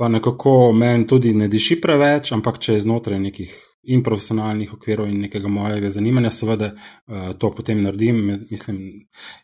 [0.00, 3.56] pa nekako meni tudi ne diši preveč, ampak če je znotraj nekih
[3.92, 8.46] in profesionalnih okvirov in nekega mojega zanimanja, seveda uh, to potem naredim.
[8.50, 8.78] Mislim,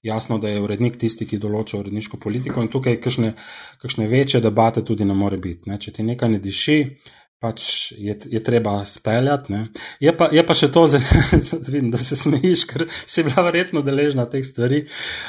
[0.02, 3.32] jasno, da je urednik tisti, ki določa uredniško politiko in tukaj kakšne,
[3.82, 5.70] kakšne večje debate tudi ne more biti.
[5.70, 5.80] Ne?
[5.80, 6.78] Če ti nekaj ne diši,
[7.40, 9.52] pač je, je treba speljati.
[10.00, 10.86] Je, je pa še to,
[11.68, 14.84] vidim, da se smejiš, ker si bila verjetno deležna teh stvari.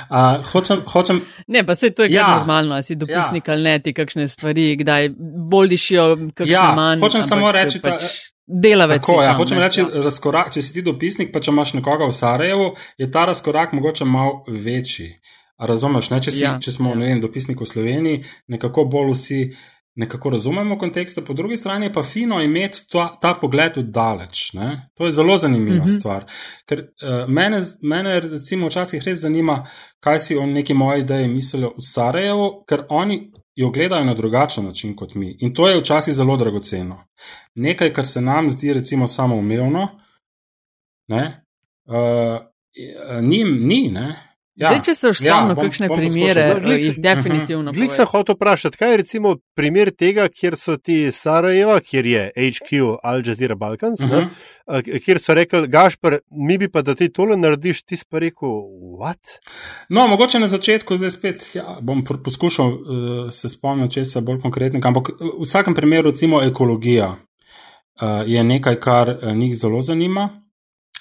[0.08, 1.22] Uh, hočem, hočem...
[1.48, 3.58] Ne, pa se to je ja, normalno, si dopisnik ja.
[3.58, 5.12] ali ne, ti kakšne stvari, kdaj
[5.52, 7.04] bolj dišijo, kakšne ja, manj.
[7.04, 7.98] Hočem samo reči, da.
[7.98, 9.02] Pač delavec.
[9.04, 10.04] Tako, ja, hočem reči, ja.
[10.08, 14.08] razkorak, če si ti dopisnik, pa če imaš nekoga v Sarajevu, je ta razkorak mogoče
[14.08, 15.18] malo večji.
[15.58, 16.20] Razumeš, ne?
[16.22, 17.00] če, si, ja, če smo ja.
[17.02, 18.20] vem, dopisniki v Sloveniji,
[18.54, 19.40] nekako bolj vsi
[19.98, 24.54] nekako razumemo kontekst, po drugi strani je pa fino imeti ta, ta pogled od daleč.
[24.54, 24.90] Ne?
[24.98, 26.00] To je zelo zanimiva mm -hmm.
[26.00, 26.26] stvar.
[26.66, 29.66] Ker uh, mene, mene, recimo, včasih res zanima,
[30.00, 34.66] kaj si o neki moji ideji mislijo v Sarajevu, ker oni jo gledajo na drugačen
[34.66, 35.38] način kot mi.
[35.40, 37.04] In to je včasih zelo dragoceno.
[37.56, 39.88] Nekaj, kar se nam zdi, recimo, samoumevno,
[41.08, 41.44] ne,
[41.86, 42.40] uh,
[43.22, 43.90] njim ni.
[43.92, 44.27] Ne.
[44.58, 47.72] Ja, Dej, če se vštevamo, ja, kakšne bom primere, da jih definitivno.
[47.76, 52.24] Glik se hoče vprašati, kaj je recimo primer tega, kjer so ti Sarajeva, kjer je
[52.34, 54.26] HQ Al Jazeera Balkans, uh -huh.
[54.82, 58.50] ne, kjer so rekli, Gašpr, mi bi pa da ti tole narediš, ti pa rekel,
[58.98, 59.38] what?
[59.90, 62.82] No, mogoče na začetku, zdaj spet, ja, bom poskušal uh,
[63.30, 69.10] se spomniti česa bolj konkretnega, ampak v vsakem primeru, recimo ekologija uh, je nekaj, kar
[69.10, 70.47] uh, njih zelo zanima.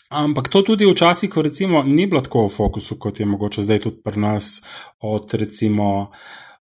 [0.08, 3.78] Ampak to tudi včasih, ko recimo ni bilo tako v fokusu, kot je mogoče zdaj
[3.78, 4.62] tudi pri nas,
[5.02, 6.10] od recimo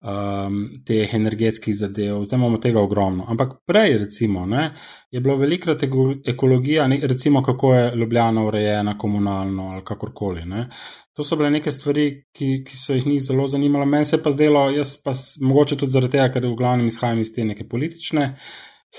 [0.04, 3.26] um, teh energetskih zadev, zdaj imamo tega ogromno.
[3.28, 4.72] Ampak prej, recimo, ne,
[5.12, 5.84] je bilo velikrat
[6.26, 10.46] ekologija, ne, recimo kako je Ljubljana urejena komunalno ali kakorkoli.
[10.46, 10.68] Ne.
[11.14, 13.86] To so bile neke stvari, ki, ki so jih njih zelo zanimale.
[13.86, 17.36] Meni se pa zdelo, jaz pa mogoče tudi zaradi tega, ker v glavnem izhajam iz
[17.36, 18.36] te neke politične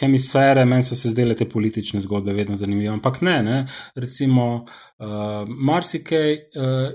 [0.01, 2.93] hemisfere, meni so se zdele te politične zgodbe vedno zanimive.
[2.93, 3.67] Ampak ne, ne.
[3.95, 5.07] recimo, uh,
[5.49, 6.39] marsikaj uh,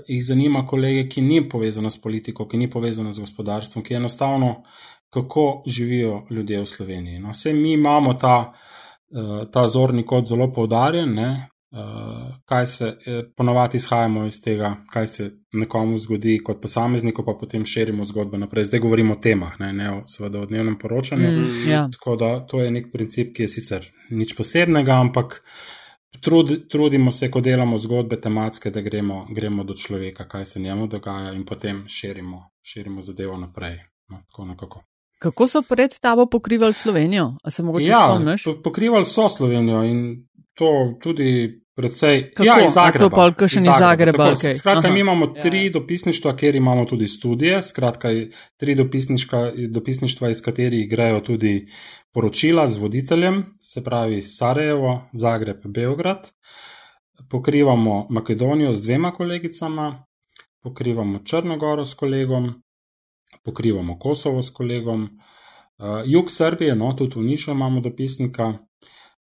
[0.08, 3.96] jih zanima kolege, ki ni povezano s politiko, ki ni povezano z gospodarstvom, ki je
[3.96, 4.54] enostavno,
[5.10, 7.18] kako živijo ljudje v Sloveniji.
[7.18, 11.30] No, vse mi imamo ta, uh, ta zorni kot zelo poudarjen, ne.
[11.70, 17.36] Uh, kaj se eh, ponovadi izhajamo iz tega, kaj se nekomu zgodi kot posamezniku, pa
[17.40, 18.64] potem širimo zgodbe naprej.
[18.64, 21.30] Zdaj govorimo o temah, ne, ne o, seveda o dnevnem poročanju.
[21.30, 21.88] Mm, ja.
[21.92, 25.44] Tako da to je nek princip, ki je sicer nič posebnega, ampak
[26.20, 30.86] trud, trudimo se, ko delamo zgodbe tematske, da gremo, gremo do človeka, kaj se njemu
[30.86, 33.78] dogaja in potem širimo, širimo zadevo naprej.
[34.08, 34.82] No, tako
[35.18, 37.34] Kako so pred tabo pokrivali Slovenijo?
[37.80, 38.18] Ja,
[38.64, 42.46] pokrivali so Slovenijo in to tudi Predvsej, Kako?
[42.46, 43.08] ja, iz Zagreba.
[43.08, 44.16] To pa še ni Zagreb.
[44.18, 44.54] Okay.
[44.58, 44.94] Skratka, Aha.
[44.94, 45.72] mi imamo tri ja.
[45.78, 48.10] dopisništva, kjer imamo tudi študije, skratka,
[48.56, 51.54] tri dopisništva, iz katerih grejo tudi
[52.12, 56.30] poročila z voditeljem, se pravi Sarajevo, Zagreb, Beograd.
[57.30, 60.04] pokrivamo Makedonijo z dvema kolegicama,
[60.62, 62.50] pokrivamo Črnogoro s kolegom,
[63.44, 68.52] pokrivamo Kosovo s kolegom, uh, jug Srbije, no tudi v Nišu imamo dopisnika,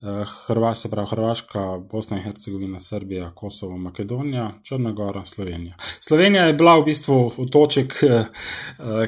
[0.02, 5.76] uh, Hrva, se pravi Hrvaška, Bosna in Hercegovina, Srbija, Kosovo, Makedonija, Črnogora, Slovenija.
[6.00, 8.26] Slovenija je bila v bistvu otoček, uh,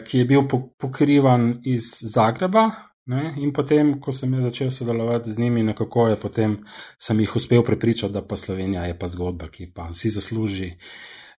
[0.05, 0.47] ki je bil
[0.79, 2.69] pokrivan iz Zagreba.
[3.05, 3.33] Ne?
[3.37, 6.57] In potem, ko sem začel sodelovati z njimi, nekako je potem
[6.99, 10.71] sem jih uspel prepričati, da pa Slovenija je pa zgodba, ki pa si zasluži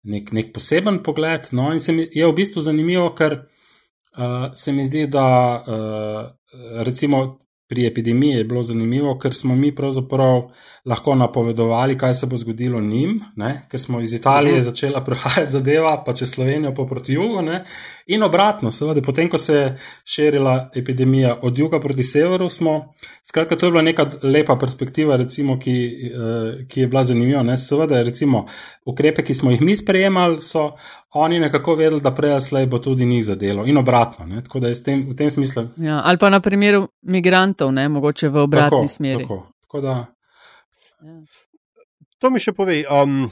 [0.05, 1.49] nek, nek poseben pogled.
[1.53, 5.25] No, in se mi je v bistvu zanimivo, ker uh, se mi zdi, da
[5.57, 7.39] uh, recimo
[7.75, 10.43] pri epidemiji je bilo zanimivo, ker smo mi pravzaprav
[10.87, 13.67] lahko napovedovali, kaj se bo zgodilo njim, ne?
[13.71, 14.63] ker smo iz Italije mhm.
[14.63, 17.43] začela prihajati zadeva, pa čez Slovenijo, pa proti jugu.
[17.43, 17.65] Ne?
[18.07, 19.69] In obratno, seveda, potem, ko se je
[20.05, 22.95] širila epidemija od juga proti severu, smo.
[23.25, 25.77] Skratka, to je bila neka lepa perspektiva, recimo, ki,
[26.11, 27.43] uh, ki je bila zanimiva.
[27.43, 27.57] Ne?
[27.57, 28.47] Seveda, recimo,
[28.85, 30.73] ukrepe, ki smo jih mi sprejemali, so
[31.15, 34.27] oni nekako vedeli, da prej slej bo tudi njih zadelo in obratno.
[34.27, 34.43] Ne?
[34.43, 35.69] Tako da je tem, v tem smislu.
[35.77, 37.89] Ja, ali pa na primeru migrantov, ne?
[37.89, 39.23] mogoče v obratni tako, smeri.
[39.23, 40.05] Tako, tako da,
[41.05, 41.21] Ja.
[42.23, 43.27] To mi še povej, um,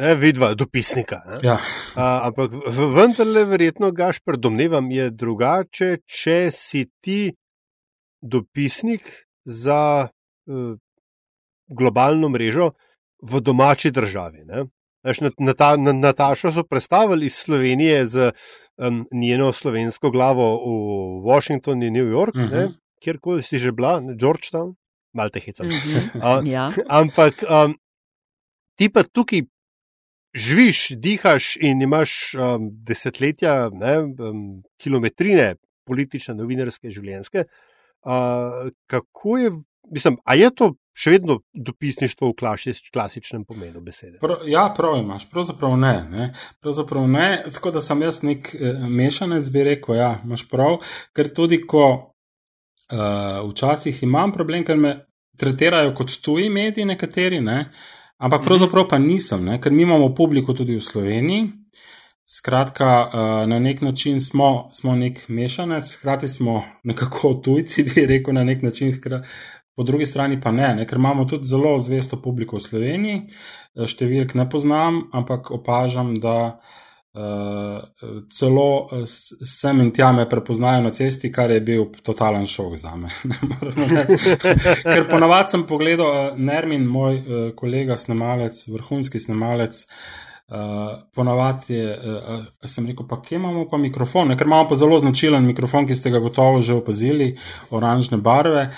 [0.00, 1.20] ne, vidva, dopisnika.
[1.42, 1.54] Ja.
[1.54, 2.50] Uh, ampak
[2.96, 7.20] vendarle, verjetno, gaš predomnevam, je drugače, če si ti
[8.20, 9.08] dopisnik
[9.44, 10.74] za uh,
[11.68, 12.72] globalno mrežo
[13.22, 14.44] v domači državi.
[15.04, 18.32] Veš, na, na ta, na, Natašo so predstavili iz Slovenije z
[18.76, 22.54] um, njeno slovensko glavo v Washington in New York, uh mhm.
[22.54, 22.74] -huh.
[23.02, 24.74] kjerkoli si že bila, Georgetown
[25.12, 25.66] malo te hecam.
[25.66, 26.40] Mm -hmm.
[26.40, 26.70] uh, ja.
[26.88, 27.74] Ampak um,
[28.76, 29.42] ti pa tukaj
[30.34, 34.44] živiš, dihaš in imaš um, desetletja, ne, um,
[34.80, 35.54] kilometrine
[35.88, 37.44] politične, novinarske, življenjske.
[38.06, 39.50] Uh, kako je,
[39.90, 44.18] mislim, a je to še vedno dopisništvo v klasič, klasičnem pomenu besede?
[44.22, 46.28] Prav, ja, prav imaš, pravzaprav ne, ne.
[46.62, 47.28] Pravzaprav ne.
[47.50, 50.80] Tako da sem jaz nek eh, mešanec, bi rekel, ja, imaš prav,
[51.16, 51.90] ker tudi ko
[52.90, 54.90] Uh, včasih imam problem, ker me
[55.38, 57.60] tretirajo kot tuji mediji, nekateri, ne?
[58.20, 59.58] Ampak pravzaprav pa nisem, ne?
[59.60, 61.46] ker mi imamo publiko tudi v Sloveniji.
[62.30, 68.36] Skratka, uh, na nek način smo, smo nek mešanec, hkrati smo nekako tujci, bi rekel,
[68.36, 69.28] na nek način, hkrati,
[69.76, 73.18] po drugi strani pa ne, ne, ker imamo tudi zelo zvesto publiko v Sloveniji,
[73.88, 76.78] številk ne poznam, ampak opažam, da uh,
[77.12, 77.82] Uh,
[78.30, 79.02] celo eh,
[79.44, 83.08] sem in tja me prepoznajo na cesti, kar je bil totalen šok za me.
[84.92, 89.80] Ker ponavadi sem pogledal, uh, Nermin, moj uh, kolega, snemalec, vrhunski snemalec.
[90.50, 94.38] Uh, ponavadi je, uh, sem rekel, pa kje imamo pa mikrofon, ne?
[94.38, 97.32] ker imamo pa zelo značilen mikrofon, ki ste ga gotovo že opazili,
[97.74, 98.68] oranžne barve.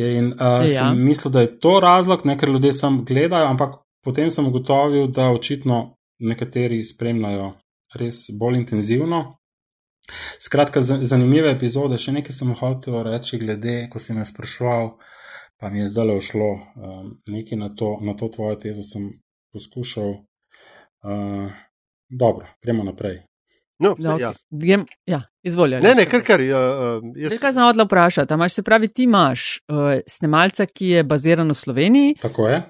[0.00, 0.88] In uh, ja.
[0.88, 5.12] sem mislil, da je to razlog, ne ker ljudje sem gledajo, ampak potem sem ugotovil,
[5.12, 5.84] da očitno
[6.24, 7.52] nekateri spremljajo
[7.94, 9.38] res bolj intenzivno.
[10.38, 14.92] Skratka, zanimive epizode, še nekaj sem hotel reči, glede, ko si me sprašval,
[15.58, 19.08] pa mi je zdaj le ušlo um, nekaj na to, na to tvojo tezo, sem
[19.54, 20.12] poskušal.
[21.06, 21.50] Uh,
[22.08, 23.24] dobro, gremo naprej.
[23.78, 24.32] No, no, ja.
[25.04, 25.82] Ja, Izvolite.
[25.84, 26.40] Ne, ne, kar kar.
[26.40, 26.60] Ja,
[27.14, 27.36] jaz...
[27.40, 28.34] Kaj sem odla vprašati?
[28.34, 32.14] Imaš, se pravi, ti imaš uh, snemalca, ki je baziran v Sloveniji.
[32.22, 32.62] Tako je.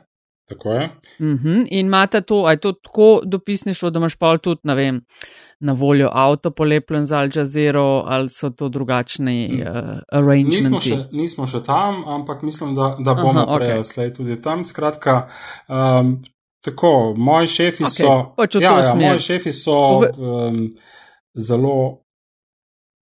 [0.49, 0.91] Tako je.
[1.19, 1.67] Uh mhm, -huh.
[1.71, 5.05] In imate to, aj to tako dopisništvo, da imaš pa tudi, ne vem,
[5.61, 10.57] na voljo avto polepljen za Al Jazeera ali so to drugačni uh, arrangementi?
[10.57, 13.95] Nismo še, nismo še tam, ampak mislim, da, da bomo Aha, okay.
[13.95, 14.65] prej tudi tam.
[14.65, 15.27] Skratka,
[15.69, 16.23] um,
[16.65, 17.91] tako, moji šefi okay.
[17.91, 18.61] so.
[18.61, 20.71] Ja, ja, moji šefi so um,
[21.35, 22.03] zelo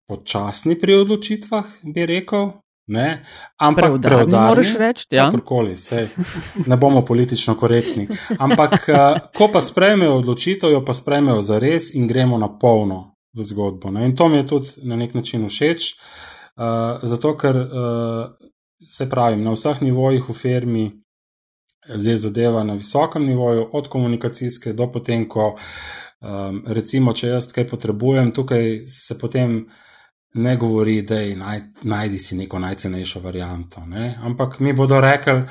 [0.08, 2.52] počasni pri odločitvah, bi rekel.
[2.88, 3.24] Ne?
[3.58, 5.30] Ampak preudarni, moraš reči, ja.
[5.32, 6.10] Kakorkoli, sej,
[6.68, 8.08] ne bomo politično korektni.
[8.40, 13.16] Ampak, uh, ko pa sprejmejo odločitev, jo pa sprejmejo za res in gremo na polno
[13.34, 13.92] v zgodbo.
[13.92, 14.10] Ne?
[14.10, 18.52] In to mi je tudi na nek način všeč, uh, zato ker uh,
[18.84, 20.86] se pravim, na vseh nivojih v firmi
[21.88, 27.68] zdaj zadeva na visokem nivoju, od komunikacijske do potem, ko um, recimo, če jaz kaj
[27.68, 29.66] potrebujem, tukaj se potem
[30.34, 33.86] ne govori, da je naj, najdi si neko najcenejšo varianto.
[33.86, 34.16] Ne?
[34.24, 35.44] Ampak mi bodo rekli,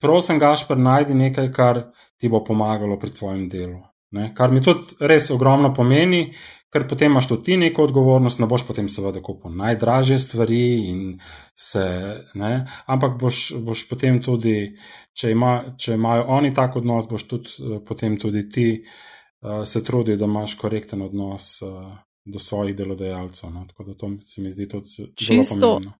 [0.00, 1.82] prosim, Gašpr, najdi nekaj, kar
[2.18, 3.80] ti bo pomagalo pri tvojem delu.
[4.10, 4.32] Ne?
[4.34, 6.32] Kar mi tudi res ogromno pomeni,
[6.72, 11.02] ker potem imaš tudi ti neko odgovornost, ne boš potem seveda kupil najdražje stvari in
[11.56, 11.84] se,
[12.34, 12.52] ne?
[12.86, 14.74] ampak boš, boš potem tudi,
[15.16, 19.84] če, ima, če imajo oni tak odnos, boš tudi eh, potem tudi ti uh, se
[19.84, 21.50] trudil, da imaš korekten odnos.
[21.64, 23.50] Uh, do svojih delodajalcev.
[23.50, 23.66] No?
[23.68, 25.92] Tako da to se mi zdi tudi zelo pomembno.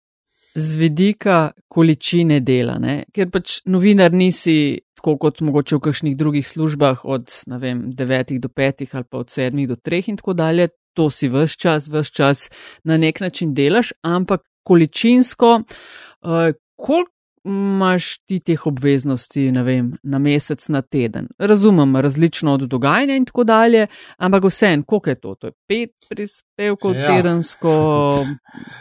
[0.54, 3.04] z vidika količine dela, ne?
[3.14, 8.48] ker pač novinar nisi tako kot mogoče v kakšnih drugih službah od vem, 9 do
[8.48, 10.68] 5 ali pa od 7 do 3 in tako dalje.
[10.98, 12.48] To si vse čas, vse čas
[12.85, 17.17] na nek način delaš, ampak količinsko, uh, koliko
[17.48, 21.28] imaš ti teh obveznosti, ne vem, na mesec, na teden.
[21.38, 23.87] Razumem, različno od dogajanja in tako dalje,
[24.18, 25.34] ampak vseeno, koliko je to?
[25.34, 27.06] To je pet prispevkov ja.
[27.06, 27.68] tedensko.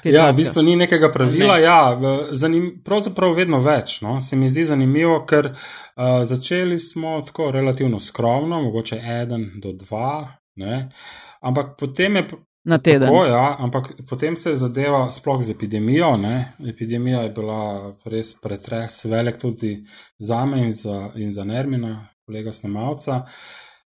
[0.03, 1.55] Ja, v bistvu ni nekega pravila.
[1.55, 1.61] Ne.
[1.61, 1.99] Ja,
[2.31, 3.99] zanim, pravzaprav vedno več.
[4.01, 4.21] No?
[4.21, 10.27] Se mi zdi zanimivo, ker uh, začeli smo tako relativno skromno, mogoče eden do dva.
[10.55, 10.89] Ne?
[11.41, 12.27] Ampak potem je
[12.67, 13.07] na teden.
[13.07, 16.17] Tako, ja, ampak potem se je zadeva sploh z epidemijo.
[16.17, 16.53] Ne?
[16.67, 17.61] Epidemija je bila
[18.05, 19.85] res pretres, velik tudi
[20.19, 23.21] za me in za, in za Nermina, kolega Snemalca.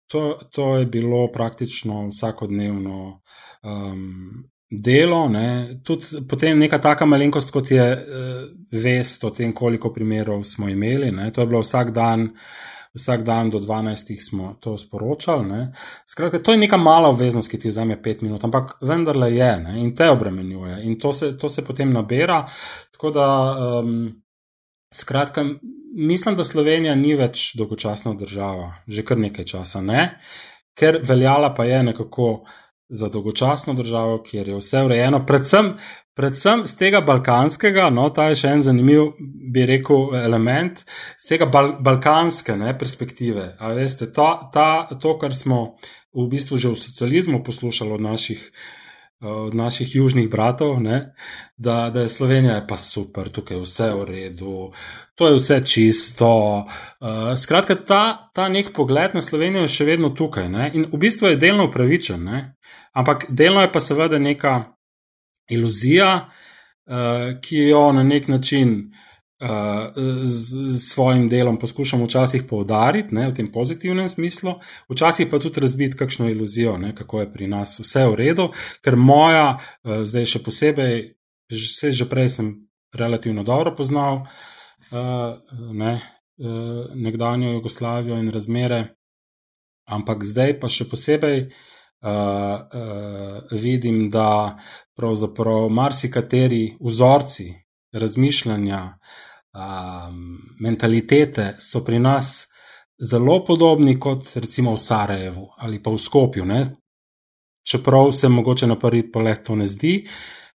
[0.07, 3.21] To, to je bilo praktično vsakodnevno
[3.63, 5.29] um, delo.
[5.29, 5.81] Ne?
[5.85, 11.11] Tudi potem neka taka malenkost, kot je uh, vest o tem, koliko primerov smo imeli.
[11.13, 11.31] Ne?
[11.33, 12.29] To je bilo vsak dan
[12.97, 15.67] vsak dan do 12 smo to sporočali.
[16.07, 19.79] Skratka, to je neka mala obveznost, ki ti vzame 5 minut, ampak vendarle je ne?
[19.81, 22.45] in te obremenjuje in to se, to se potem nabira.
[22.93, 23.29] Tako da,
[23.81, 24.23] um,
[24.95, 25.45] skratka,
[25.95, 30.19] mislim, da Slovenija ni več dolgočasna država, že kar nekaj časa, ne?
[30.77, 32.45] ker veljala pa je nekako
[32.89, 35.73] za dolgočasno državo, kjer je vse urejeno, predvsem,
[36.15, 39.13] predvsem z tega balkanskega, no, ta je še en zanimiv,
[39.53, 40.85] bi rekel, element,
[41.19, 43.53] z tega bal balkanske ne, perspektive.
[43.59, 45.77] A veste, ta, ta, to, kar smo
[46.17, 48.41] v bistvu že v socializmu poslušali od naših
[49.21, 50.79] od naših južnih bratov,
[51.57, 54.73] da, da je Slovenija pa super, tukaj je vse v redu,
[55.15, 56.29] to je vse čisto.
[56.59, 61.01] Uh, skratka, ta, ta nek pogled na Slovenijo je še vedno tukaj ne, in v
[61.01, 62.43] bistvu je delno upravičen, ne,
[62.93, 64.57] ampak delno je pa seveda neka
[65.51, 68.93] iluzija, uh, ki jo na nek način
[69.41, 74.55] uh, z svojim delom poskušamo včasih poudariti ne, v tem pozitivnem smislu,
[74.89, 78.49] včasih pa tudi razbiti kakšno iluzijo, ne, kako je pri nas vse v redu,
[78.85, 81.15] ker moja, eh, zdaj še posebej,
[81.53, 82.53] vse že prej sem
[82.95, 84.25] relativno dobro poznal
[84.93, 85.33] eh,
[85.73, 88.95] ne, eh, nekdanjo Jugoslavijo in razmere,
[89.87, 91.51] ampak zdaj pa še posebej.
[92.07, 94.59] Uh, uh, vidim, da
[94.95, 97.47] pravzaprav marsikateri vzorci
[97.93, 98.99] razmišljanja,
[99.57, 102.49] um, mentalitete so pri nas
[102.99, 106.45] zelo podobni kot recimo v Sarajevu ali pa v Skopju.
[106.45, 106.77] Ne?
[107.67, 110.07] Čeprav se mogoče na prvi pogled to ne zdi.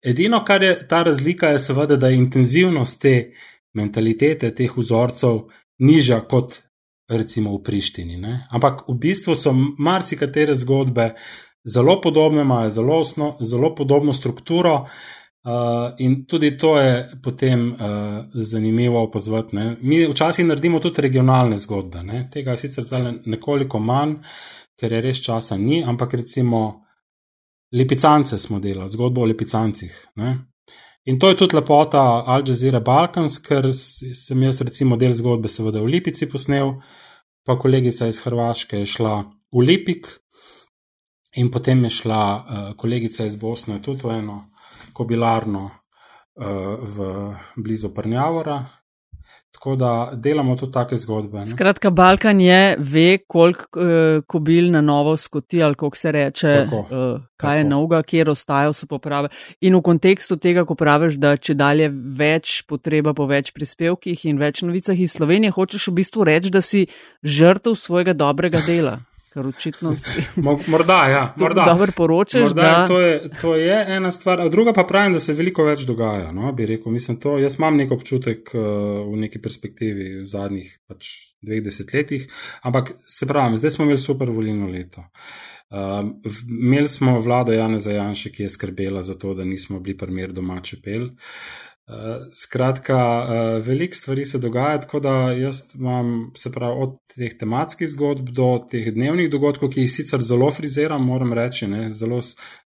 [0.05, 3.33] Edino, kar je ta razlika, je seveda, da je intenzivnost te
[3.73, 5.41] mentalitete, teh vzorcev,
[5.79, 6.62] nižja kot
[7.09, 8.17] recimo v Prištini.
[8.17, 8.45] Ne?
[8.49, 11.13] Ampak v bistvu so marsikatere zgodbe
[11.65, 14.75] zelo podobne, imajo zelo, osno, zelo podobno strukturo.
[14.75, 17.80] Uh, Uh, in tudi to je potem uh,
[18.34, 19.56] zanimivo opazovati.
[19.82, 22.04] Mi včasih naredimo tudi regionalne zgodbe.
[22.04, 22.28] Ne?
[22.32, 24.17] Tega je sicer nekoliko manj,
[24.80, 26.86] ker je res časa ni, ampak recimo
[27.71, 30.08] Lipicance smo delali, zgodbo o Lipicancih.
[30.15, 30.36] Ne?
[31.06, 35.80] In to je tudi lepota Al Jazeera Balkans, ker sem jaz recimo del zgodbe seveda
[35.80, 36.73] v Lipici posnel,
[37.45, 39.15] pa kolegica iz Hrvaške je šla
[39.56, 40.10] v Lipik
[41.39, 44.49] in potem je šla uh, kolegica iz Bosne tudi v eno
[44.93, 46.45] kobilarno uh,
[46.84, 47.13] v
[47.56, 48.65] blizu Prnjavora.
[49.52, 51.39] Tako da delamo tudi take zgodbe.
[51.39, 51.45] Ne?
[51.45, 56.78] Skratka, Balkan je, ve, koliko uh, kobil na novo skoti, ali kako se reče, tako,
[56.80, 57.58] uh, kaj tako.
[57.58, 59.30] je novega, kjer ostajajo so poprave.
[59.62, 64.39] In v kontekstu tega, ko praviš, da če dalje več potreba po več prispevkih in
[64.39, 66.86] več novicah iz Slovenije, hočeš v bistvu reči, da si
[67.23, 68.99] žrtev svojega dobrega dela.
[69.34, 70.24] Ker očitno si.
[70.42, 71.63] Morda, ja, morda.
[71.68, 72.42] Dobro poročaš.
[72.42, 72.88] Morda, da...
[72.88, 74.50] to, je, to je ena stvar.
[74.50, 76.32] Druga pa pravim, da se veliko več dogaja.
[76.36, 78.63] No, bi rekel, mislim, to, jaz imam nek občutek uh,
[79.12, 81.12] v neki perspektivi v zadnjih pač,
[81.46, 82.26] dveh desetletjih,
[82.68, 85.06] ampak se pravi, zdaj smo imeli super volilno leto.
[85.70, 86.15] Um,
[86.50, 90.82] imeli smo vlado Jana Zajanša, ki je skrbela za to, da nismo bili primer domače
[90.82, 91.12] pel.
[91.12, 91.68] Uh,
[92.34, 97.90] skratka, uh, veliko stvari se dogaja, tako da jaz imam, se pravi, od teh tematskih
[97.90, 102.19] zgodb do teh dnevnih dogodkov, ki jih sicer zelo friziram, moram reči, ne, zelo,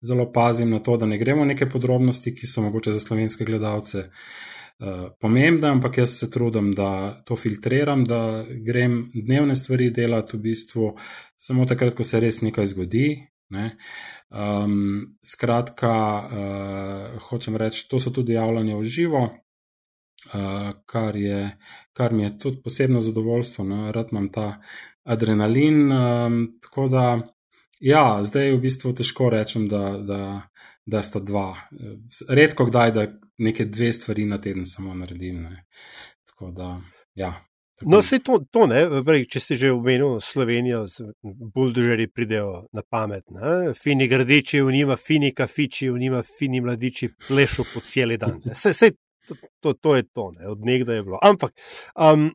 [0.01, 4.07] zelo pazim na to, da ne gremo neke podrobnosti, ki so mogoče za slovenske gledalce
[4.07, 10.41] uh, pomembne, ampak jaz se trudim, da to filtriram, da grem dnevne stvari delati v
[10.47, 10.95] bistvu
[11.37, 13.07] samo takrat, ko se res nekaj zgodi.
[13.51, 13.65] Ne.
[14.29, 15.93] Um, skratka,
[16.23, 21.43] uh, hočem reči, to so tudi javljanja v živo, uh, kar, je,
[21.93, 24.53] kar mi je tudi posebno zadovoljstvo, no, rad imam ta
[25.03, 25.91] adrenalin.
[25.91, 27.05] Um, tako da
[27.81, 30.19] Ja, zdaj v bistvu težko rečem, da, da,
[30.85, 31.55] da sta dva.
[32.29, 33.07] Redko kdaj, da
[33.41, 35.41] neke dve stvari na teden samo naredim.
[35.49, 35.63] Ne.
[36.29, 36.75] Tako da,
[37.17, 37.33] ja.
[37.81, 40.83] No, vse to, to ne, Brej, če si že omenil Slovenijo,
[41.23, 43.25] buldožeri pridejo na pamet.
[43.33, 43.73] Ne?
[43.77, 48.39] Fini gradiči, v njima fini kafiči, v njima fini mladiči plešo po cel dan.
[48.45, 48.91] Vse, vse
[49.27, 50.47] to, to, to je to, ne?
[50.53, 51.19] od nekdaj je bilo.
[51.21, 51.53] Ampak,
[51.95, 52.29] um,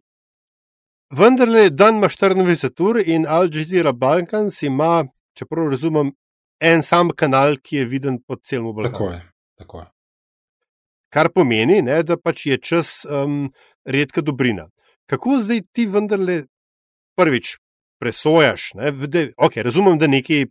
[1.10, 5.04] vendarle, dan ima 24 ur in Al Jazeera Balkans ima,
[5.38, 6.14] čeprav razumem,
[6.60, 8.92] en sam kanal, ki je viden po celem Balkanu.
[8.92, 9.20] Tako je.
[9.58, 9.90] Tako je.
[11.12, 13.52] Kar pomeni, ne, da pač je čas um,
[13.84, 14.66] redka dobrina
[15.06, 16.44] kako zdaj ti vendarle
[17.16, 17.56] prvič
[18.00, 18.70] presojaš?
[18.74, 20.46] Da, okay, razumem, da neki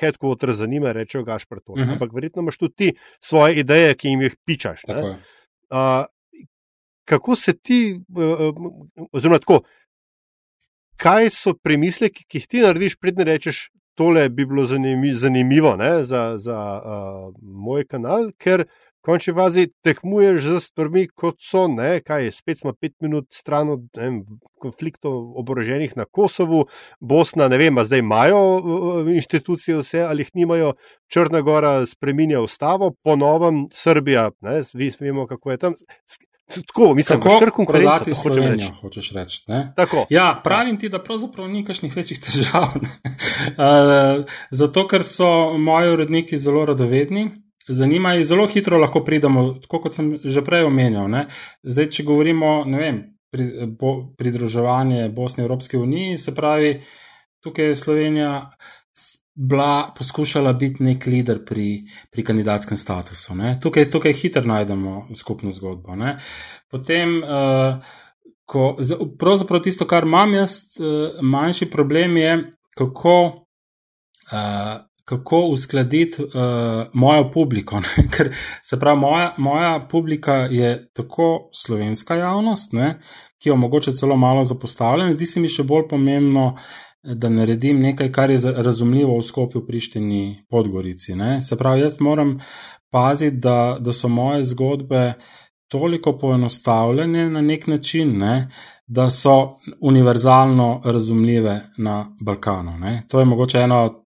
[0.00, 1.88] headquarter zanima, rečejo Gašpr to, uh mhm.
[1.88, 1.92] -huh.
[1.92, 4.82] ampak verjetno imaš tudi ti svoje ideje, ki jim jih pičaš.
[4.88, 6.04] Uh,
[7.04, 8.54] kako se ti, uh,
[9.12, 9.60] oziroma tako,
[10.96, 14.64] kaj so premisleki, ki jih ti narediš, predne rečeš, tole bi bilo
[15.14, 18.64] zanimivo ne, za, za uh, moj kanal, ker
[19.02, 23.84] končni fazi tehmuješ z stvarmi, kot so, ne, kaj, spet smo pet minut stran od
[23.98, 24.22] ne,
[24.62, 26.66] konfliktov oboroženih na Kosovu,
[27.00, 28.42] Bosna, ne vem, zdaj imajo
[29.14, 30.74] inštitucije vse ali jih nimajo,
[31.12, 35.74] Črna Gora spreminja ustavo, ponovem Srbija, ne, vi vemo, kako je tam.
[36.54, 38.72] Tako, mislim, kako kar konkurenci Slovenijo, reči.
[38.80, 39.44] hočeš reči.
[40.10, 42.62] Ja, pravim ti, da pravzaprav ni kakšnih večjih težav.
[42.76, 44.24] uh,
[44.60, 47.30] zato, ker so moji uredniki zelo radovedni,
[47.68, 51.08] zanima in zelo hitro lahko pridemo, tako kot sem že prej omenjal.
[51.10, 51.26] Ne?
[51.62, 52.92] Zdaj, če govorimo o
[53.32, 53.48] pri,
[53.78, 56.82] bo, pridruževanju Bosne in Evropske unije, se pravi,
[57.42, 58.50] tukaj je Slovenija
[59.34, 63.32] bila poskušala biti nek lider pri, pri kandidatskem statusu.
[63.62, 65.96] Tukaj, tukaj hitro najdemo skupno zgodbo.
[65.96, 66.16] Ne?
[66.70, 67.22] Potem.
[67.22, 67.92] Uh,
[68.52, 68.74] Ko,
[69.18, 72.32] pravzaprav tisto, kar imam jaz, eh, manjši problem je,
[72.76, 73.14] kako
[74.32, 74.82] uh,
[75.12, 76.30] kako uskladiti uh,
[76.92, 77.80] mojo publiko.
[77.80, 78.04] Ne?
[78.16, 78.30] Ker
[78.62, 82.94] se pravi, moja, moja publika je tako slovenska javnost, ne?
[83.42, 85.12] ki jo mogoče celo malo zapostavljam.
[85.12, 86.54] Zdi se mi še bolj pomembno,
[87.02, 91.16] da naredim nekaj, kar je razumljivo v skopju Prištini Podgorici.
[91.18, 91.40] Ne?
[91.42, 92.38] Se pravi, jaz moram
[92.90, 95.12] paziti, da, da so moje zgodbe.
[95.68, 98.50] Toliko poenostavljene na nek način, ne,
[98.86, 102.78] da so univerzalno razumljive na Balkanu.
[102.78, 103.02] Ne.
[103.08, 104.01] To je mogoče ena od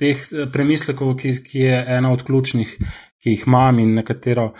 [0.00, 2.72] teh eh, premislekov, ki, ki je ena od ključnih,
[3.20, 4.50] ki jih imam in na katero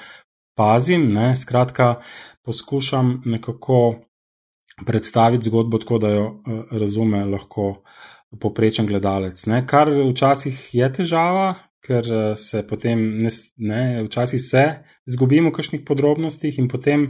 [0.58, 1.08] pazim.
[1.14, 1.32] Ne?
[1.36, 1.94] Skratka,
[2.44, 3.80] poskušam nekako
[4.86, 7.82] predstaviti zgodbo tako, da jo uh, razume lahko
[8.40, 9.42] poprečen gledalec.
[9.46, 9.64] Ne?
[9.66, 11.50] Kar včasih je težava.
[11.80, 14.64] Ker eh, se potem, ne, ne, včasih se
[15.08, 17.06] izgubimo v kakšnih podrobnostih, in potem,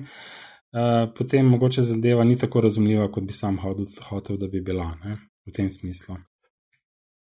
[0.71, 5.19] uh, potem mogoče zadeva ni tako razumljiva, kot bi sam hotel, da bi bila ne,
[5.43, 6.21] v tem smislu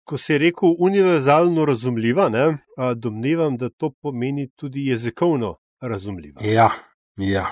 [0.07, 2.57] ko si rekel univerzalno razumljiva, ne,
[2.95, 6.41] domnevam, da to pomeni tudi jezikovno razumljiva.
[6.41, 6.69] Ja,
[7.17, 7.45] ja.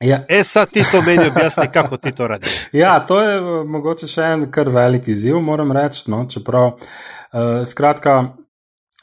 [0.00, 0.20] Ja.
[0.28, 2.46] Esa ti to meni objasni, kako ti to radi.
[2.72, 6.06] Ja, to je mogoče še en kar velik izziv, moram reči.
[6.10, 8.14] No, čeprav, uh, skratka,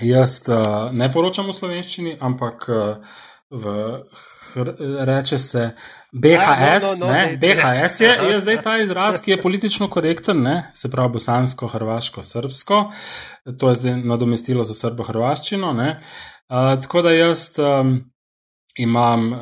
[0.01, 3.21] jaz uh, ne poročam v slovenščini, ampak uh,
[3.51, 3.75] v
[5.05, 5.69] reče se
[6.13, 6.83] BHS.
[6.83, 10.71] No, no, no, ne, BHS je, je zdaj ta izraz, ki je politično korekten, ne,
[10.73, 12.83] se pravi bosansko, hrvaško, srbsko.
[13.59, 15.71] To je zdaj nadomestilo za srbo-hrvaščino.
[15.71, 17.49] Uh, tako da jaz.
[17.57, 17.99] Um,
[18.77, 19.39] Imam uh,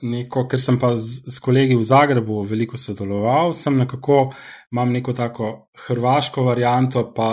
[0.00, 4.30] neko, ker sem pa z, z kolegi v Zagrebu veliko sodeloval, sem nekako,
[4.72, 7.28] imam neko tako hrvaško varianto, pa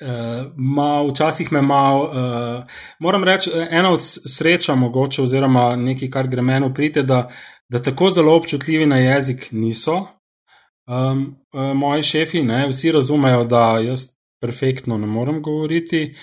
[0.00, 2.64] Uh, ma, včasih me malo, uh,
[2.98, 7.28] moram reči, ena od sreča, mogoče, oziroma nekaj, kar gre meni priti, da,
[7.68, 10.00] da tako zelo občutljivi na jezik niso
[10.86, 12.42] um, uh, moji šefi.
[12.42, 12.68] Ne?
[12.68, 14.06] Vsi razumejo, da jaz
[14.40, 16.14] perfektno ne morem govoriti.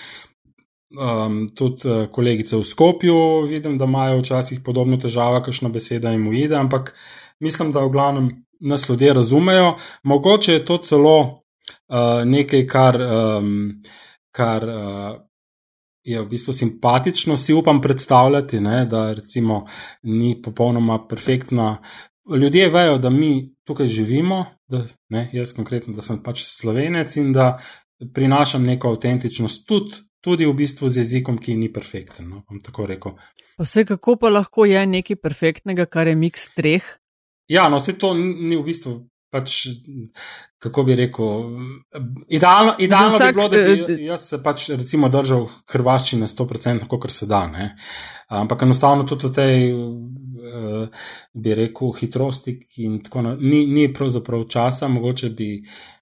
[1.00, 6.28] Um, tudi uh, kolegice v Skopju vidim, da imajo včasih podobno težavo, kakšna beseda jim
[6.28, 6.94] ujde, ampak
[7.40, 8.30] mislim, da v glavnem
[8.60, 9.76] nas ljudje razumejo.
[10.02, 11.42] Mogoče je to celo
[11.90, 13.82] uh, nekaj, kar, um,
[14.30, 15.18] kar uh,
[16.04, 19.66] je v bistvu simpatično, si upam predstavljati, ne, da recimo
[20.02, 21.76] ni popolnoma perfektna.
[22.30, 27.32] Ljudje vejo, da mi tukaj živimo, da, ne, jaz konkretno, da sem pač slovenec in
[27.32, 27.58] da
[28.14, 32.28] prinašam neko avtentičnost tudi, tudi v bistvu z jezikom, ki ni perfekten.
[32.28, 33.16] No, tako rekel.
[33.56, 36.84] Pa se kako pa lahko je nekaj perfektnega, kar je miks treh?
[37.48, 39.56] Ja, no, se to ni v bistvu pač,
[40.58, 41.44] kako bi rekel,
[42.28, 46.88] idealno, idealno vsak, bi bilo, da bi eh, jaz se pač recimo držal hrvaščine 100%,
[46.90, 47.44] kot se da.
[47.50, 47.70] Ne?
[48.40, 54.46] Ampak enostavno tudi v tej, eh, bi rekel, hitrosti in tako naprej, ni, ni pravzaprav
[54.50, 55.54] časa, mogoče bi.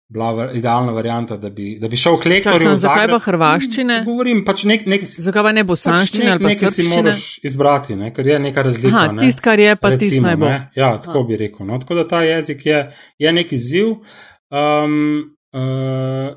[0.09, 2.77] Bila idealna varianta, da bi, da bi šel k lektorju.
[2.77, 4.01] Zakaj pa hrvaščine?
[4.07, 7.97] Govorim pač nek, nek, zakaj pa ne bosanščine pač ali pa nekaj si moraš izbrati,
[8.01, 9.05] ne, ker je neka razlika.
[9.05, 10.57] Aha, tist, kar je, pa tist najbolj.
[10.79, 11.29] Ja, tako Aha.
[11.29, 11.69] bi rekel.
[11.69, 11.79] No.
[11.85, 12.83] Tako da ta jezik je,
[13.21, 13.97] je nek izziv.
[14.49, 15.01] Um,
[15.53, 16.37] uh,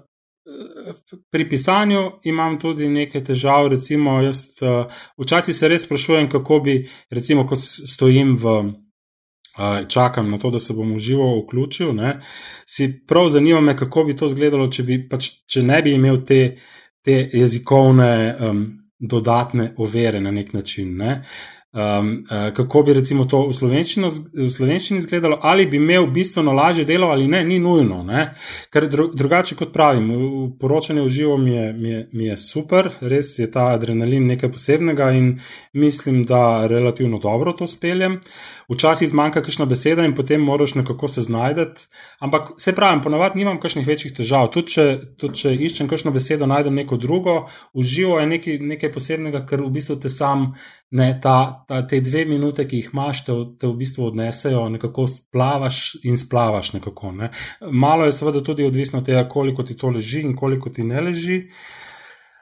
[1.32, 4.90] Pri pisanju imam tudi nekaj težav, recimo, jaz uh,
[5.22, 6.74] včasih se res sprašujem, kako bi,
[7.14, 8.56] recimo, ko stojim v
[9.88, 11.94] čakam na to, da se bom uživo vključil.
[11.96, 12.20] Ne.
[12.66, 16.58] Si prav zanima me, kako bi to izgledalo, če, pač, če ne bi imel te,
[17.06, 18.66] te jezikovne um,
[19.00, 20.96] dodatne overe na nek način.
[20.98, 21.22] Ne.
[21.74, 27.08] Um, uh, kako bi recimo to v slovenščini izgledalo, ali bi imel bistveno lažje delo
[27.08, 28.02] ali ne, ni nujno.
[28.04, 28.26] Ne?
[28.74, 30.10] Ker dru, drugače kot pravim,
[30.60, 34.52] poročanje v živo mi je, mi, je, mi je super, res je ta adrenalin nekaj
[34.52, 35.30] posebnega in
[35.74, 38.20] mislim, da relativno dobro to speljem.
[38.68, 41.88] Včasih zmanjka kakšna beseda in potem moraš nekako se znajti,
[42.20, 44.52] ampak se pravim, ponavadi nimam kakšnih večjih težav.
[44.52, 44.86] Tudi če,
[45.20, 49.64] tud če iščem kakšno besedo, najdem neko drugo, v živo je nekaj, nekaj posebnega, ker
[49.64, 50.50] v bistvu te sam
[50.92, 55.08] ne, ta, ta, te dve minute, ki jih imaš, te, te v bistvu odnesejo, nekako
[55.08, 56.74] splavaš in splavaš.
[56.76, 57.32] Nekako, ne.
[57.72, 61.02] Malo je seveda tudi odvisno od tega, koliko ti to leži in koliko ti ne
[61.02, 61.46] leži.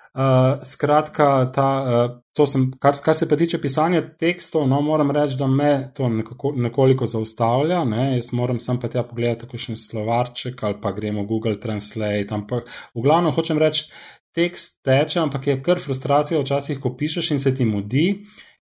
[0.10, 5.38] Uh, skratka, ta, uh, sem, kar, kar se pa tiče pisanja tekstov, no, moram reči,
[5.38, 7.84] da me to nekako, nekoliko zaustavlja.
[7.86, 8.16] Ne.
[8.16, 12.34] Jaz moram sem pa tja pogledati, kako še en slovarček ali pa gremo Google Translate.
[12.34, 12.66] Ampak
[12.98, 13.92] v glavnem hočem reči,
[14.40, 18.08] tekst teče, ampak je kar frustracija včasih, ko pišeš in se ti mudi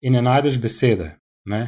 [0.04, 1.10] in ne najdeš besede.
[1.50, 1.62] Ne?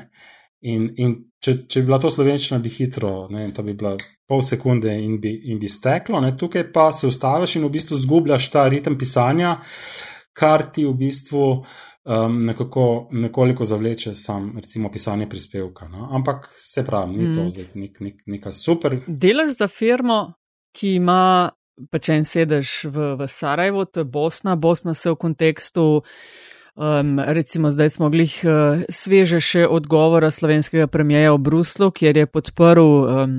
[0.66, 3.94] In, in če, če bi bila to slovenščina, bi hitro, ne, to bi bila
[4.26, 6.32] pol sekunde in bi, in bi steklo, ne?
[6.38, 9.56] tukaj pa se ustaviš in v bistvu zgubljaš ta ritem pisanja,
[10.36, 15.88] kar ti v bistvu um, nekako, nekoliko zavleče sam, recimo, pisanje prispevka.
[15.92, 16.08] No?
[16.18, 17.52] Ampak se pravi, ni to mm.
[17.54, 18.98] zdaj nek, nek, neka super.
[19.06, 20.20] Delaš za firmo,
[20.76, 21.48] ki ima
[21.90, 24.56] pa če en sedeš v, v Sarajevo, to je Bosna.
[24.56, 26.02] Bosna se v kontekstu,
[26.74, 32.26] um, recimo zdaj smo glih uh, sveže še odgovora slovenskega premijeja v Bruslu, kjer je
[32.26, 33.36] podprl, um,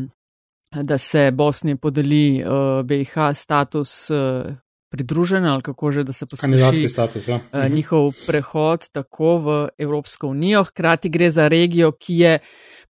[0.71, 4.11] da se Bosni podeli uh, BIH status.
[4.11, 4.55] Uh,
[4.89, 7.35] Pridružene ali kako že, da se poskuša status, ja.
[7.35, 10.63] uh, njihov prehod tako v Evropsko unijo.
[10.63, 12.39] Hkrati gre za regijo, ki je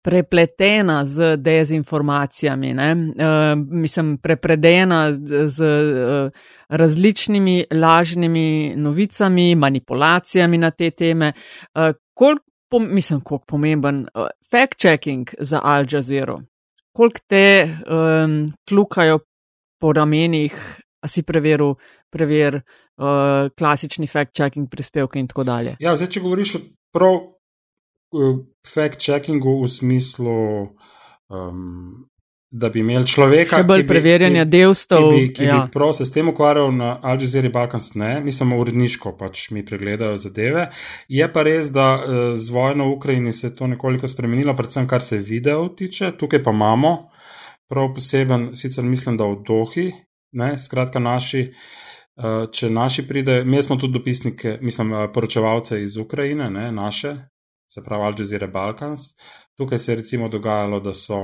[0.06, 2.80] prepletena z dezinformacijami, uh,
[3.72, 6.32] mislim, prepredena z, z uh,
[6.70, 11.34] različnimi lažnimi novicami, manipulacijami na te teme.
[11.74, 16.38] Uh, kolik, pom, mislim, koliko pomemben uh, fact-checking za Al Jazeera,
[16.94, 19.20] koliko te um, klukajo
[19.80, 21.78] po ramenih, a si preveril,
[22.10, 22.64] prever.
[22.96, 25.74] Uh, klasični fact-checking prispevki in tako dalje.
[25.84, 26.54] Ja, zdaj, če govoriš
[26.96, 27.18] prav
[28.64, 30.36] fact-checkingu v smislu,
[31.28, 32.06] um,
[32.52, 33.60] da bi imeli človeka.
[33.60, 35.10] Še bolj preverjanja delstev.
[35.10, 35.58] Ki bi, ki ja.
[35.66, 39.66] bi prav se s tem ukvarjal na Al Jazeera Balkans, ne, mislim, uredniško pač mi
[39.68, 40.70] pregledajo zadeve.
[41.12, 44.88] Je pa res, da uh, z vojno v Ukrajini se je to nekoliko spremenilo, predvsem
[44.88, 46.14] kar se video tiče.
[46.20, 46.96] Tukaj pa imamo
[47.68, 49.90] prav poseben, sicer mislim, da v Dohi,
[50.36, 51.48] ne, skratka naši.
[52.16, 57.16] Uh, če naši pride, mi smo tudi dopisniki, mislim, uh, poročevalce iz Ukrajine, ne, naše,
[57.68, 59.02] se pravi Al Jazeera Balkans.
[59.58, 61.20] Tukaj se je recimo dogajalo, da so,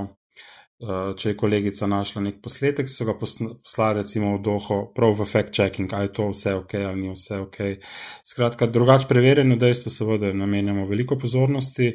[0.79, 5.27] eh, če je kolegica našla nek posletek, so ga poslali recimo v doho, prav v
[5.27, 7.57] fact-checking, ali je to vse ok ali ni vse ok.
[8.27, 11.93] Skratka, drugače preverjeno dejstvo seveda namenjamo veliko pozornosti.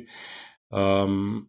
[0.71, 1.47] Um,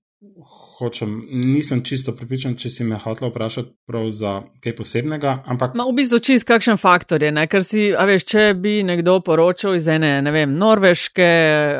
[0.77, 5.31] hočem, nisem čisto pripričan, če si me hotel vprašati prav za kaj posebnega.
[5.49, 5.73] Ampak...
[5.77, 7.47] Ma, v bistvu čist kakšen faktor je, ne?
[7.49, 11.27] ker si, a veš, če bi nekdo poročal iz ene, ne vem, norveške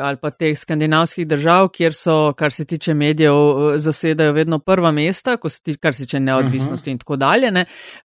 [0.02, 5.36] ali pa teh skandinavskih držav, kjer so, kar se tiče medijev, zasedajo vedno prva mesta,
[5.38, 6.96] ti, kar se tiče neodvisnosti uh -huh.
[6.96, 7.64] in tako dalje, ne?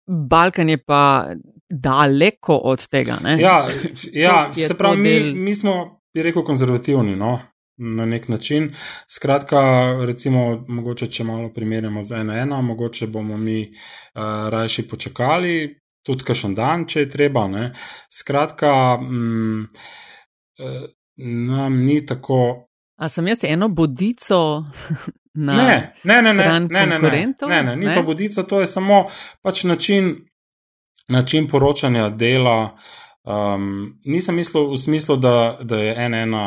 [0.07, 1.31] Balkan je pa
[1.71, 3.19] daleko od tega.
[3.23, 3.39] Ne?
[3.41, 3.69] Ja,
[4.27, 5.35] ja se pravi, del...
[5.35, 7.17] mi, mi smo, bi rekel, konzervativni.
[7.17, 7.39] No?
[7.81, 8.75] Na nek način.
[9.09, 9.61] Skratka,
[10.07, 15.55] recimo, mogoče, če malo primerjamo z ena, mogoče bomo mi uh, rajši počakali,
[16.07, 17.47] tudi kašen dan, če je treba.
[17.49, 17.71] Ne.
[18.13, 20.83] Skratka, mm, uh,
[21.57, 22.67] nam ni tako.
[23.01, 24.41] A sem jaz eno bodico?
[25.35, 27.95] Ne, ne, ne, ne, ne, ne, ne, ne, ne, ni ne?
[27.95, 29.05] to bodica, to je samo
[29.43, 30.27] pač način,
[31.09, 32.77] način poročanja dela.
[33.23, 36.43] Um, nisem mislil v smislu, da, da je ena ena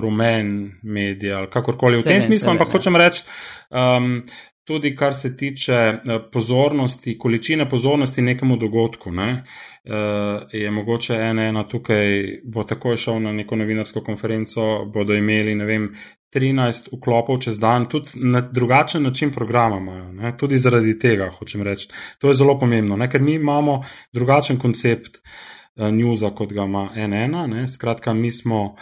[0.00, 3.24] rumen medij ali kakorkoli v tem smislu, ampak hočem reči,
[3.70, 4.22] um,
[4.66, 9.44] tudi kar se tiče eh, pozornosti, količine pozornosti nekemu dogodku, ne,
[9.84, 15.54] uh, je mogoče ena ena tukaj, bo takoj šel na neko novinarsko konferenco, bodo imeli,
[15.54, 15.92] ne vem,
[16.34, 20.12] 13 vklopov čez dan, tudi na drugačen način programa imajo.
[20.12, 20.34] Ne?
[20.38, 21.88] Tudi zaradi tega, hočem reči.
[22.18, 23.10] To je zelo pomembno, ne?
[23.10, 23.80] ker mi imamo
[24.12, 27.66] drugačen koncept uh, newsa, kot ga ima NN.
[27.66, 28.74] Skratka, mi smo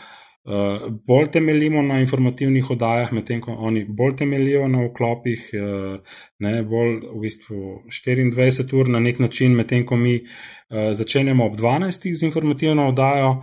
[0.45, 6.63] uh, bolj temeljimo na informativnih oddajah, medtem ko oni bolj temeljijo na vklopih, uh, ne?
[6.63, 12.11] bolj v bistvu 24 ur na nek način, medtem ko mi uh, začenjamo ob 12
[12.15, 13.41] z informativno oddajo.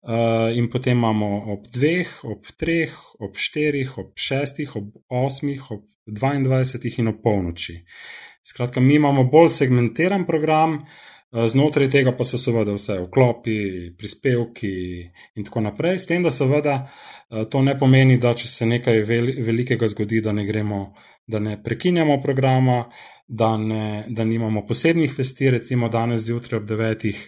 [0.00, 5.82] Uh, in potem imamo ob dveh, ob treh, ob štirih, ob šestih, ob osmih, ob
[6.06, 7.82] dvaindvajsetih in ob polnoči.
[8.40, 13.56] Skratka, mi imamo bolj segmentiran program, uh, znotraj tega pa so seveda vse vklopi,
[13.98, 14.72] prispevki
[15.36, 15.98] in tako naprej.
[15.98, 20.32] S tem, da seveda uh, to ne pomeni, da če se nekaj velikega zgodi, da
[20.32, 20.82] ne gremo,
[21.26, 22.84] da ne prekinjamo programa,
[23.28, 27.20] da, ne, da nimamo posebnih vesti, recimo danes zjutraj ob devetih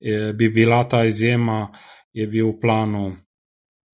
[0.00, 1.72] eh, bi bila ta izjema
[2.12, 3.04] je bil v planu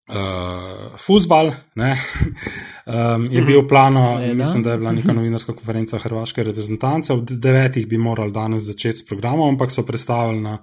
[0.08, 6.42] uh, futbal, um, je bil v planu, mislim, da je bila neka novinarska konferenca Hrvaške
[6.42, 10.58] reprezentance, ob devetih bi morali danes začeti s programom, ampak so predstavili na.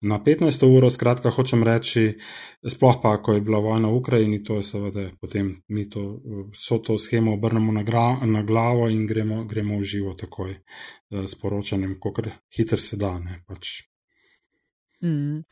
[0.00, 0.62] Na 15.
[0.62, 2.12] uro, skratka, hočem reči,
[2.62, 6.22] sploh pa, ko je bila vojna v Ukrajini, to je seveda potem mi to,
[6.54, 11.26] vso to schemo obrnemo na, gra, na glavo in gremo, gremo v živo takoj uh,
[11.26, 13.18] s poročanjem, kako hitro se da.
[13.42, 13.90] Pač.
[15.02, 15.42] Mm.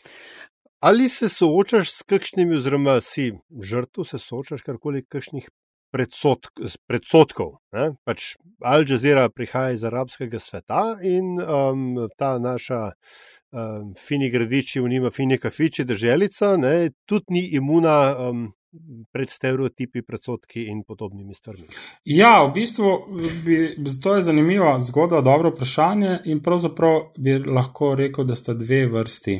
[0.86, 3.32] Ali se soočaš s kakšnimi, oziroma si
[3.62, 5.48] žrtev, se soočaš karkoli kakšnih
[5.90, 7.56] predsotk, predsotkov?
[7.74, 7.88] Ne?
[8.06, 14.92] Pač Al Jazeera prihaja iz arabskega sveta in um, ta naša um, fini gradiči, v
[14.92, 16.54] njima fini kafiči, državica,
[17.06, 17.96] tudi ni imuna.
[18.28, 18.46] Um,
[19.12, 21.64] Pred stereotipi, predsotki in podobnimi stvarmi.
[22.04, 22.90] Ja, v bistvu
[23.46, 23.56] bi,
[24.04, 26.18] to je zanimiva zgodba, dobro vprašanje.
[26.28, 29.38] In pravzaprav bi lahko rekel, da sta dve vrsti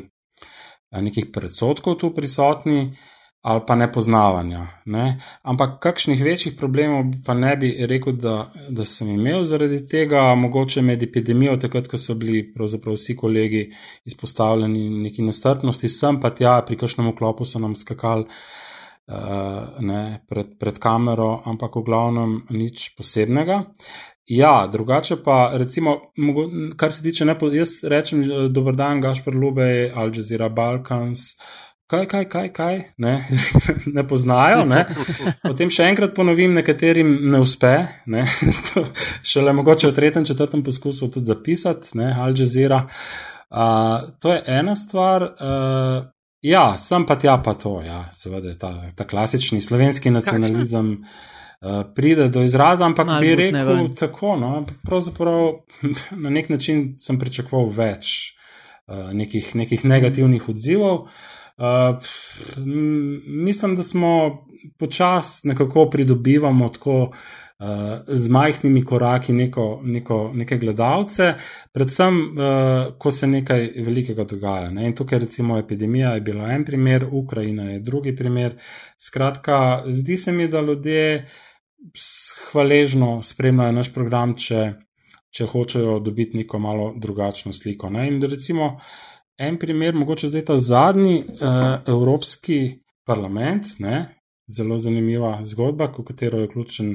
[1.03, 2.91] nekih predsotkov tu prisotni
[3.47, 4.67] ali pa nepoznavanja.
[4.91, 5.21] Ne?
[5.43, 10.83] Ampak kakšnih večjih problemov pa ne bi rekel, da, da sem imel zaradi tega, mogoče
[10.83, 13.63] med epidemijo, takrat, ko so bili pravzaprav vsi kolegi
[14.05, 18.27] izpostavljeni neki nestrpnosti, sem pa tja pri kakšnem oklopu so nam skakali.
[19.07, 23.61] Uh, ne, pred, pred kamero, ampak v glavnem nič posebnega.
[24.27, 26.01] Ja, drugače pa, recimo,
[26.77, 31.37] kar se tiče, ne, jaz rečem, dober dan, Gašpor Lubej, Al Jazeera Balkans.
[31.87, 33.29] Kaj, kaj, kaj, kaj, ne,
[33.97, 34.65] ne poznajo.
[34.65, 34.83] Ne.
[35.47, 37.71] Potem še enkrat ponovim, nekaterim ne uspe,
[38.11, 38.25] ne.
[39.31, 42.83] šele mogoče v tretjem, četrtem poskusu tudi zapisati, ne, Al Jazeera.
[43.47, 45.23] Uh, to je ena stvar.
[45.23, 46.11] Uh,
[46.43, 50.97] ja, sem pa tja, pa to, ja, seveda, ta, ta klasični slovenski nacionalizem.
[50.97, 51.36] Kakšna?
[51.63, 54.37] Eh, pride do izraza, ampak Mal bi rekel tako.
[54.37, 55.53] No, pravzaprav
[56.23, 58.13] na nek način sem pričakoval več
[58.87, 61.07] uh, nekih, nekih negativnih odzivov.
[61.57, 61.97] Uh,
[63.27, 64.45] mislim, da smo
[64.79, 67.13] počasi nekako pridobivamo tako
[68.07, 71.31] z majhnimi koraki neko, neko, neke gledalce,
[71.73, 74.71] predvsem, uh, ko se nekaj velikega dogaja.
[74.71, 74.87] Ne?
[74.87, 78.59] In tukaj, recimo, epidemija je bila en primer, Ukrajina je drugi primer.
[79.01, 81.29] Skratka, zdi se mi, da ljudje
[82.51, 84.73] hvaležno spremljajo naš program, če,
[85.33, 87.91] če hočejo dobiti neko malo drugačno sliko.
[87.91, 88.09] Ne?
[88.09, 88.75] In recimo
[89.39, 94.13] en primer, mogoče zdaj ta zadnji uh, Evropski parlament, ne?
[94.47, 96.93] zelo zanimiva zgodba, v katero je vključen.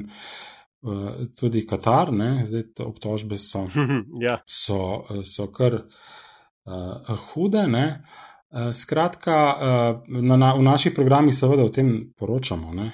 [0.82, 2.42] Uh, tudi Katar, ne?
[2.46, 3.68] zdaj te obtožbe so,
[4.26, 4.40] ja.
[4.46, 7.62] so, so kar uh, hude.
[7.70, 12.74] Uh, skratka, uh, na, na, v naših programih seveda o tem poročamo.
[12.74, 12.90] Ne?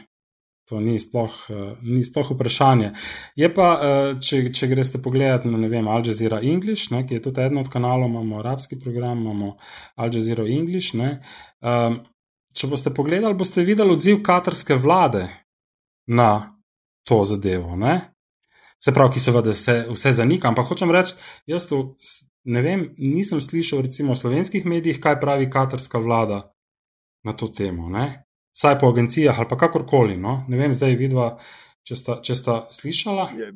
[0.69, 2.93] To ni sploh, uh, ni sploh vprašanje.
[3.41, 7.25] Je pa, uh, če, če greste pogledat na vem, Al Jazeera English, ne, ki je
[7.25, 9.55] tudi eden od kanalov, imamo arabski program, imamo
[9.97, 10.93] Al Jazeera English.
[10.93, 12.03] Um,
[12.53, 15.25] če boste pogledali, boste videli odziv katarske vlade
[16.07, 16.58] na
[17.09, 17.77] to zadevo.
[17.77, 17.97] Ne.
[18.79, 21.17] Se pravi, ki seveda vse, vse zanika, ampak hočem reči,
[21.51, 21.97] jaz to
[22.47, 26.45] ne vem, nisem slišal recimo v slovenskih medijih, kaj pravi katarska vlada
[27.27, 27.91] na to temo.
[27.91, 28.29] Ne
[28.59, 30.17] vsaj po agencijah ali pa kakorkoli.
[30.17, 30.45] No?
[30.49, 31.37] Ne vem, zdaj vidva,
[31.87, 33.29] če sta, če sta slišala.
[33.39, 33.53] Ja,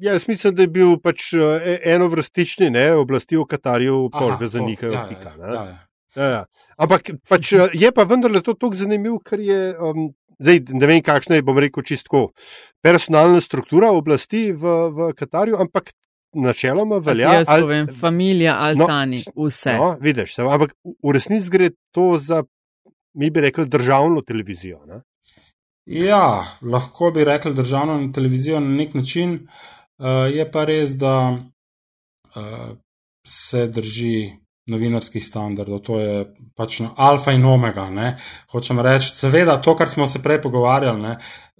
[0.00, 4.48] ja, jaz mislim, da je bil pač e, eno vrstični, ne, oblasti v Katarju, polge
[4.48, 4.86] za njih.
[4.88, 5.66] Ja, ja, ja,
[6.16, 6.44] ja, ja.
[6.80, 9.60] Ampak pač, je pa vendarle to tako zanimivo, ker je.
[9.76, 10.10] Um,
[10.40, 12.30] Zdaj, ne vem, kakšna je, bom rekel, čisto
[12.82, 15.92] personalna struktura oblasti v, v Katarju, ampak
[16.34, 17.34] načeloma velja.
[17.40, 19.74] Jaz povem, al, familija Altani, no, vse.
[19.76, 22.42] No, vidiš, ampak v resnici gre to za
[23.14, 24.80] mi bi rekli državno televizijo.
[24.86, 25.02] Ne?
[25.86, 29.48] Ja, lahko bi rekli državno televizijo na nek način.
[29.98, 32.76] Uh, je pa res, da uh,
[33.26, 34.39] se drži
[34.70, 36.24] novinarskih standardov, to je
[36.56, 37.88] pač alfa in omega.
[37.90, 38.14] Ne.
[38.52, 41.16] Hočem reči, seveda, to, kar smo se prej pogovarjali, ne,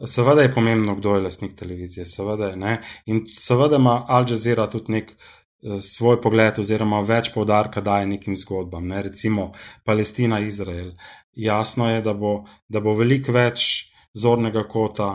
[0.07, 2.57] seveda je pomembno, kdo je lasnik televizije, seveda je.
[2.61, 2.79] Ne.
[3.07, 8.39] In seveda ima Al Jazeera tudi nek eh, svoj pogled, oziroma več povdarka daje nekim
[8.39, 9.03] zgodbam, ne.
[9.09, 9.51] recimo
[9.85, 10.95] Palestina, Izrael.
[11.33, 15.11] Jasno je, da bo, da bo veliko več zornega kota,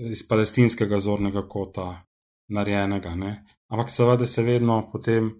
[0.00, 1.92] iz palestinskega zornega kota
[2.48, 3.14] narejenega.
[3.14, 3.32] Ne.
[3.70, 5.30] Ampak seveda se vedno potem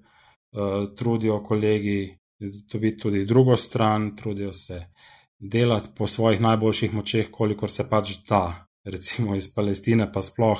[0.96, 2.20] trudijo kolegi
[2.72, 4.84] dobiti tudi drugo stran, trudijo se
[5.38, 10.58] delati po svojih najboljših močeh, kolikor se pač da, recimo iz Palestine, pa sploh,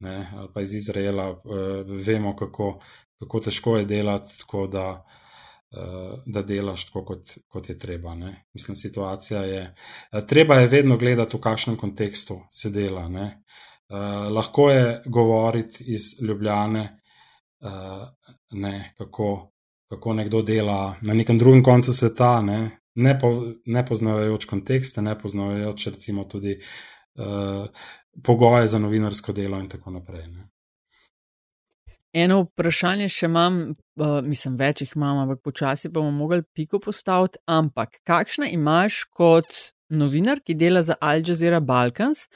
[0.00, 1.40] ne, ali pa iz Izraela, uh,
[2.06, 2.80] vemo, kako,
[3.18, 4.86] kako težko je delati, tako da,
[5.70, 8.14] uh, da delaš tako, kot, kot je treba.
[8.14, 8.44] Ne.
[8.54, 9.74] Mislim, situacija je.
[10.28, 13.08] Treba je vedno gledati, v kakšnem kontekstu se dela.
[13.08, 13.42] Ne.
[13.88, 16.98] Uh, lahko je govoriti iz Ljubljane,
[17.60, 18.08] uh,
[18.52, 19.52] ne, kako,
[19.90, 23.32] kako nekdo dela na nekem drugem koncu sveta, ne, ne, po,
[23.66, 26.58] ne poznavajoč kontekste, ne poznavajoč recimo tudi
[27.14, 27.66] uh,
[28.22, 30.26] pogoje za novinarsko delo in tako naprej.
[30.28, 30.48] Ne.
[32.12, 37.40] Eno vprašanje še imam, uh, mislim, več jih imam, ampak počasi bomo mogli piko postaviti.
[37.48, 39.56] Ampak, kakšna imaš kot
[39.92, 42.26] novinar, ki dela za Al Jazeera Balkans,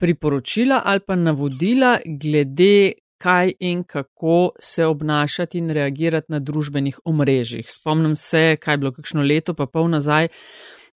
[0.00, 7.66] priporočila ali pa navodila glede kaj in kako se obnašati in reagirati na družbenih omrežjih.
[7.70, 10.28] Spomnim se, kaj je bilo kakšno leto, pa pol nazaj.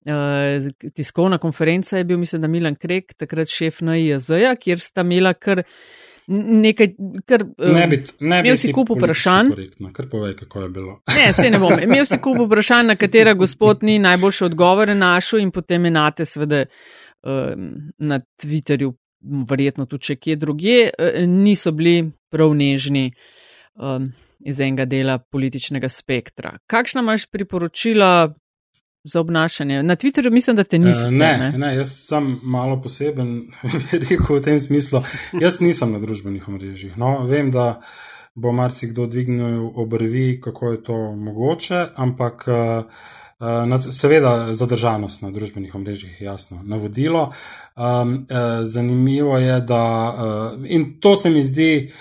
[0.02, 5.34] Uh, tiskovna konferenca je bil, mislim, da Milan Krek, takrat šef NIJZ-ja, kjer sta imela
[5.34, 5.62] kar
[6.26, 6.88] nekaj,
[7.26, 7.44] kar.
[7.58, 8.48] Uh, ne bi, ne bi.
[8.48, 9.52] Imel si kup vprašanj.
[9.92, 10.96] Kar povej, kako je bilo.
[11.16, 11.76] ne, se ne bom.
[11.82, 16.64] Imel si kup vprašanj, na katera gospod ni najboljše odgovore našel in potem enate, seveda,
[16.66, 17.54] uh,
[17.98, 18.92] na Twitterju
[19.22, 23.10] verjetno tudi če kje druge, eh, niso bili prav nežni
[23.74, 24.08] um,
[24.40, 26.56] iz enega dela političnega spektra.
[26.66, 28.32] Kakšna imaš priporočila
[29.04, 29.82] za obnašanje?
[29.82, 31.06] Na Twitterju mislim, da te nisi.
[31.06, 31.52] Uh, ne, ne?
[31.58, 33.34] ne, jaz sem malo poseben,
[34.08, 35.02] rekel v tem smislu.
[35.40, 36.96] Jaz nisem na družbenih omrežjih.
[36.96, 37.80] No, vem, da
[38.34, 42.48] bo marsikdo dvignil obrvi, kako je to mogoče, ampak.
[42.48, 43.10] Uh,
[43.90, 47.30] seveda, zadržanost na družbenih omrežjih, jasno, navodilo.
[47.76, 48.26] Um,
[48.62, 49.84] zanimivo je, da,
[50.14, 51.92] uh, in to se mi zdi,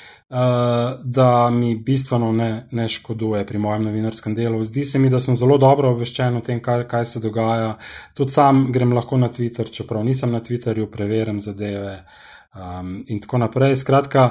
[1.04, 4.64] da mi bistveno ne, ne škoduje pri mojem novinarskem delu.
[4.64, 7.74] Zdi se mi, da sem zelo dobro obveščen o tem, kaj, kaj se dogaja.
[8.16, 11.98] Tudi sam grem lahko na Twitter, čeprav nisem na Twitterju, preverjam zadeve
[12.56, 13.76] um, in tako naprej.
[13.84, 14.30] Skratka,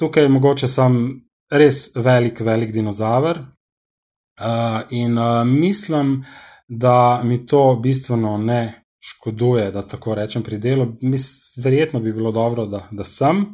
[0.00, 0.96] tukaj mogoče sem
[1.52, 3.42] res velik, velik dinozaver,
[4.90, 6.24] in uh, mislim,
[6.68, 10.86] da mi to bistveno ne škoduje, da tako rečem pri delu.
[11.00, 11.30] Mis,
[11.64, 13.46] verjetno bi bilo dobro, da, da sem.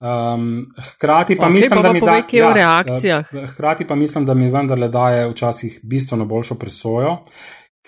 [0.00, 3.24] Um, hkrati pa okay, mislim, pa da mi da reakcijah.
[3.32, 7.16] Uh, hkrati pa mislim, da mi vendarle daje včasih bistveno boljšo presojo,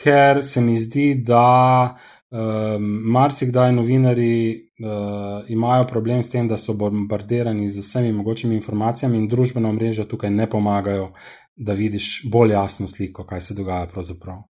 [0.02, 1.96] ker se mi zdi, da
[2.30, 9.18] um, marsikdaj novinari uh, imajo problem s tem, da so bombardirani z vsemi mogočimi informacijami
[9.18, 11.12] in družbena mreža tukaj ne pomagajo
[11.61, 14.42] da vidiš bolj jasno sliko, kaj se dogaja pravzaprav.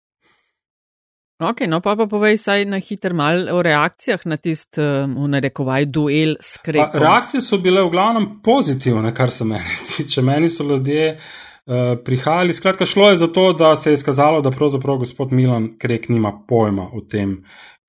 [1.41, 5.29] Ok, no pa pa povej saj na hiter mal o reakcijah na tist, um, v
[5.35, 7.01] narekovaj, duel s krekom.
[7.01, 10.23] Reakcije so bile v glavnem pozitivne, kar se meni tiče.
[10.23, 14.53] Meni so ljudje uh, prihajali, skratka šlo je za to, da se je skazalo, da
[14.53, 17.39] pravzaprav gospod Milan Krek nima pojma o tem,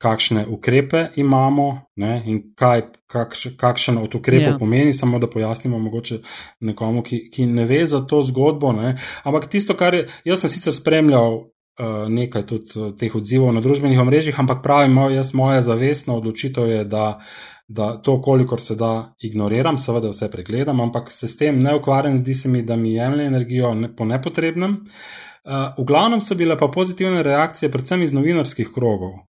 [0.01, 4.57] kakšne ukrepe imamo ne, in kaj, kakš, kakšen od ukrepov ja.
[4.57, 6.17] pomeni, samo da pojasnimo mogoče
[6.59, 8.71] nekomu, ki, ki ne ve za to zgodbo.
[8.73, 8.95] Ne.
[9.23, 13.61] Ampak tisto, kar je, jaz sem sicer spremljal uh, nekaj tudi uh, teh odzivov na
[13.61, 17.05] družbenih omrežjih, ampak pravim, jaz moja zavestna odločitev je, da,
[17.69, 22.17] da to, kolikor se da, ignoriram, seveda vse pregledam, ampak se s tem ne ukvarjam,
[22.17, 24.79] zdi se mi, da mi jemlje energijo ne, po nepotrebnem.
[25.41, 29.21] Uh, v glavnem so bile pa pozitivne reakcije, predvsem iz novinarskih krogov.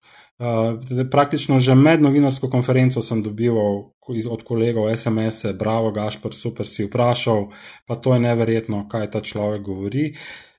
[0.41, 0.80] Uh,
[1.11, 7.51] praktično že med novinarsko konferenco sem dobival od kolegov SMS-e, bravo, Gašpor, super si vprašal,
[7.86, 10.14] pa to je neverjetno, kaj ta človek govori.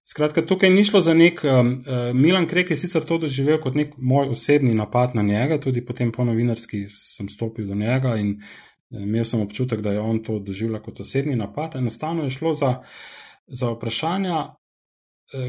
[0.06, 1.42] Skratka, tukaj ni šlo za nek.
[1.44, 5.58] Um, uh, Milan Krek je sicer to doživel kot nek moj osebni napad na njega,
[5.58, 10.00] tudi potem po novinarski sem stopil do njega in uh, imel sem občutek, da je
[10.00, 11.76] on to doživljal kot osebni napad.
[11.76, 12.76] Enostavno je šlo za,
[13.48, 14.61] za vprašanja, Eh,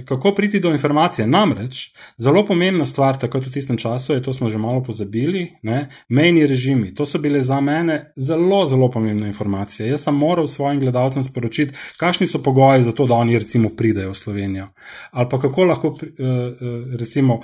[0.05, 1.27] kako priti do informacije?
[1.27, 5.89] Namreč, zelo pomembna stvar, tako v tistem času, je to smo že malo pozabili, ne,
[6.09, 6.95] mejni režimi.
[6.95, 9.89] To so bile za mene zelo, zelo pomembne informacije.
[9.89, 14.13] Jaz sem moral svojim gledalcem sporočiti, kakšni so pogoji za to, da oni recimo pridejo
[14.13, 14.69] v Slovenijo.
[15.11, 17.41] Ali pa kako lahko eh, eh, recimo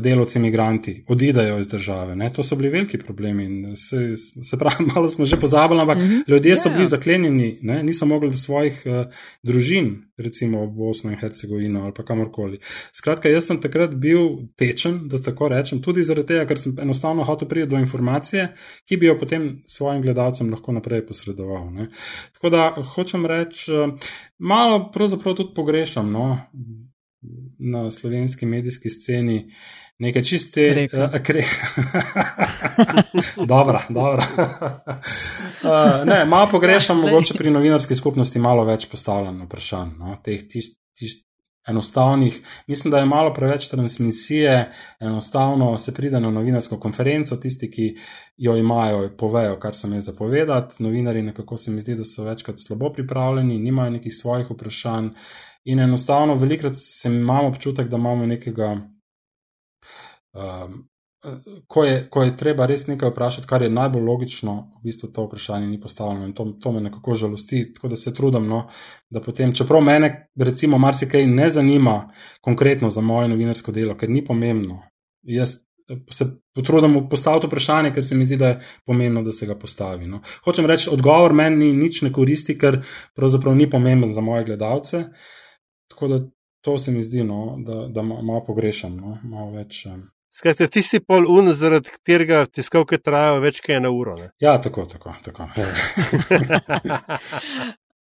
[0.00, 2.16] delovci imigranti odidejo iz države.
[2.16, 2.32] Ne.
[2.32, 3.76] To so bili veliki problemi.
[3.76, 6.22] Se, se pravi, malo smo že pozabili, ampak mm -hmm.
[6.28, 6.62] ljudje yeah.
[6.62, 6.74] so ja.
[6.74, 9.12] bili zaklenjeni, ne, niso mogli do svojih uh,
[9.42, 12.58] družin, recimo v Bosno in Hercegovino Berlinu ali pa kamorkoli.
[12.92, 17.24] Skratka, jaz sem takrat bil tečen, da tako rečem, tudi zaradi tega, ker sem enostavno
[17.24, 18.48] hotel priti do informacije,
[18.88, 21.70] ki bi jo potem svojim gledalcem lahko naprej posredoval.
[21.72, 21.88] Ne.
[22.34, 23.72] Tako da hočem reči,
[24.38, 26.38] malo pravzaprav tudi pogrešam no,
[27.58, 29.50] na slovenski medijski sceni
[29.98, 31.42] nekaj čiste, uh, kre.
[33.46, 34.22] dobro, dobro.
[35.62, 39.94] uh, ne, malo pogrešam, mogoče pri novinarski skupnosti malo več postavljeno vprašanj.
[39.98, 41.23] No, teh tist, tist,
[41.68, 47.96] enostavnih, mislim, da je malo preveč transmisije, enostavno se pride na novinarsko konferenco, tisti, ki
[48.36, 50.82] jo imajo, povejo, kar sem jaz zapovedati.
[50.82, 55.08] Novinari nekako se mi zdi, da so večkrat slabo pripravljeni, nimajo nekih svojih vprašanj.
[55.64, 58.76] In enostavno, velikrat imamo občutek, da imamo nekega
[60.34, 60.88] Um,
[61.66, 65.26] ko, je, ko je treba res nekaj vprašati, kar je najbolj logično, v bistvu to
[65.26, 67.64] vprašanje ni postavljeno in to, to me nekako žalosti.
[67.74, 68.64] Tako da se trudim, no,
[69.10, 72.10] da potem, čeprav mene, recimo, marsikaj ne zanima
[72.40, 74.82] konkretno za moje novinarsko delo, ker ni pomembno.
[75.22, 75.56] Jaz
[76.10, 80.06] se potrudim postaviti vprašanje, ker se mi zdi, da je pomembno, da se ga postavi.
[80.06, 80.22] No.
[80.44, 82.80] Hočem reči, odgovor meni nič ne koristi, ker
[83.16, 85.04] pravzaprav ni pomemben za moje gledalce.
[85.90, 86.20] Tako da
[86.64, 89.84] to se mi zdi, no, da, da malo pogrešam, no, malo več.
[89.86, 94.16] Um, Skratka, ti si pol un, zaradi katerega tiskovke trajajo več kot eno uro.
[94.18, 94.32] Ne?
[94.42, 95.14] Ja, tako, tako.
[95.22, 95.46] tako.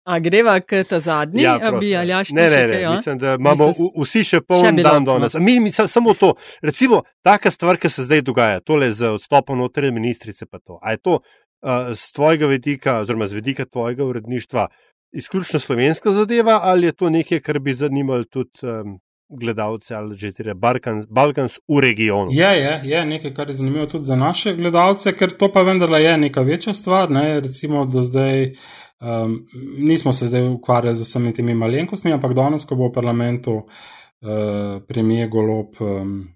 [0.05, 2.49] A greva k ta zadnji, ja, bi ali jaš ne?
[2.51, 2.91] Ne, ne, ja?
[2.93, 3.87] mislim, da imamo se...
[4.03, 5.37] vsi še poln še dan danes.
[5.41, 9.97] Mi, mi samo to, recimo, taka stvar, ki se zdaj dogaja, tole z odstopom notranje
[9.97, 10.77] ministrice, pa to.
[10.85, 14.69] A je to uh, z tvojega vidika, oziroma z vidika tvojega uredništva,
[15.17, 18.99] izključno slovenska zadeva, ali je to nekaj, kar bi zanimalo tudi um,
[19.35, 22.31] gledalce ali že tire Balkans v regionu.
[22.33, 26.03] Je, je, je nekaj, kar je zanimivo tudi za naše gledalce, ker to pa vendarle
[26.03, 27.11] je neka večja stvar.
[27.11, 27.41] Ne?
[27.41, 28.53] Recimo do zdaj
[29.01, 29.47] um,
[29.79, 34.81] nismo se zdaj ukvarjali z vsemi temi malenkostmi, ampak danes, ko bo v parlamentu uh,
[34.89, 35.81] premije Golob.
[35.81, 36.35] Um,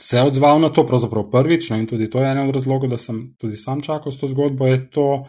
[0.00, 2.88] Se je odzval na to, pravzaprav prvič, ne, in tudi to je eden od razlogov,
[2.88, 4.64] da sem tudi sam čakal s to zgodbo.
[4.66, 5.26] Je to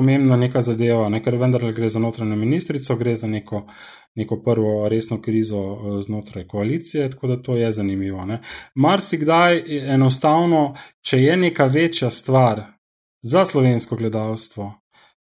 [0.00, 3.66] pomembna neka zadeva, ne, ker vendar gre za notranjo ministrico, gre za neko
[4.14, 8.26] neko prvo resno krizo eh, znotraj koalicije, tako da to je zanimivo.
[8.74, 9.62] Mar si kdaj
[9.94, 12.62] enostavno, če je neka večja stvar
[13.22, 14.72] za slovensko gledalstvo,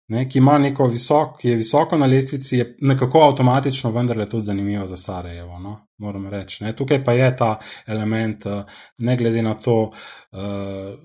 [0.08, 4.44] ne, ki ima neko visoko, ki je visoko na lestvici, je nekako avtomatično vendarle tudi
[4.44, 5.58] zanimivo za Sarajevo.
[5.58, 5.76] No?
[5.98, 6.64] Moram reči.
[6.64, 6.72] Ne.
[6.76, 8.64] Tukaj pa je ta element, eh,
[8.98, 9.92] ne glede na to,
[10.32, 10.96] eh,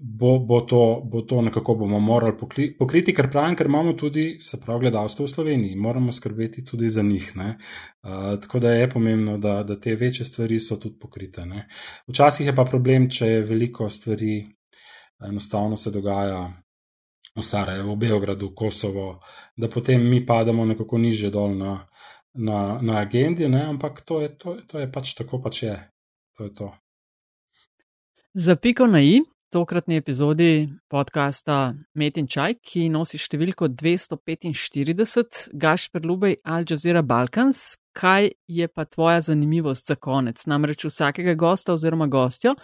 [0.00, 2.34] bo, bo, to, bo to nekako bomo morali
[2.78, 7.02] pokriti, ker pravim, ker imamo tudi, se pravi, gledalstvo v Sloveniji, moramo skrbeti tudi za
[7.02, 7.36] njih.
[7.36, 7.58] Ne.
[8.04, 11.46] Eh, tako da je pomembno, da, da te večje stvari so tudi pokrite.
[11.46, 11.68] Ne.
[12.08, 14.42] Včasih je pa problem, če je veliko stvari
[15.28, 16.62] enostavno se dogaja
[17.36, 19.20] v Sarajevo, v Beogradu, Kosovo,
[19.56, 21.88] da potem mi pademo nekako niže dol na,
[22.34, 23.64] na, na agendi, ne?
[23.64, 25.76] ampak to je, to, to je pač tako, pač je.
[26.36, 26.68] To je to.
[28.34, 29.20] Za piko na i,
[29.52, 37.76] tokratni epizodi podcasta Met in Čaj, ki nosi številko 245, Gašper Lubej Al Jazeera Balkans,
[37.92, 40.46] kaj je pa tvoja zanimivost za konec.
[40.46, 42.54] Namreč vsakega gosta oziroma gostjo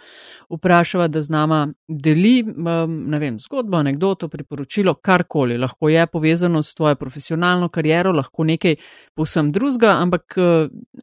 [0.49, 2.43] vprašava, da z nama deli
[2.87, 5.57] ne vem, zgodbo, anegdoto, priporočilo, karkoli.
[5.57, 8.75] Lahko je povezano s tvojo profesionalno kariero, lahko nekaj
[9.15, 10.35] povsem drugega, ampak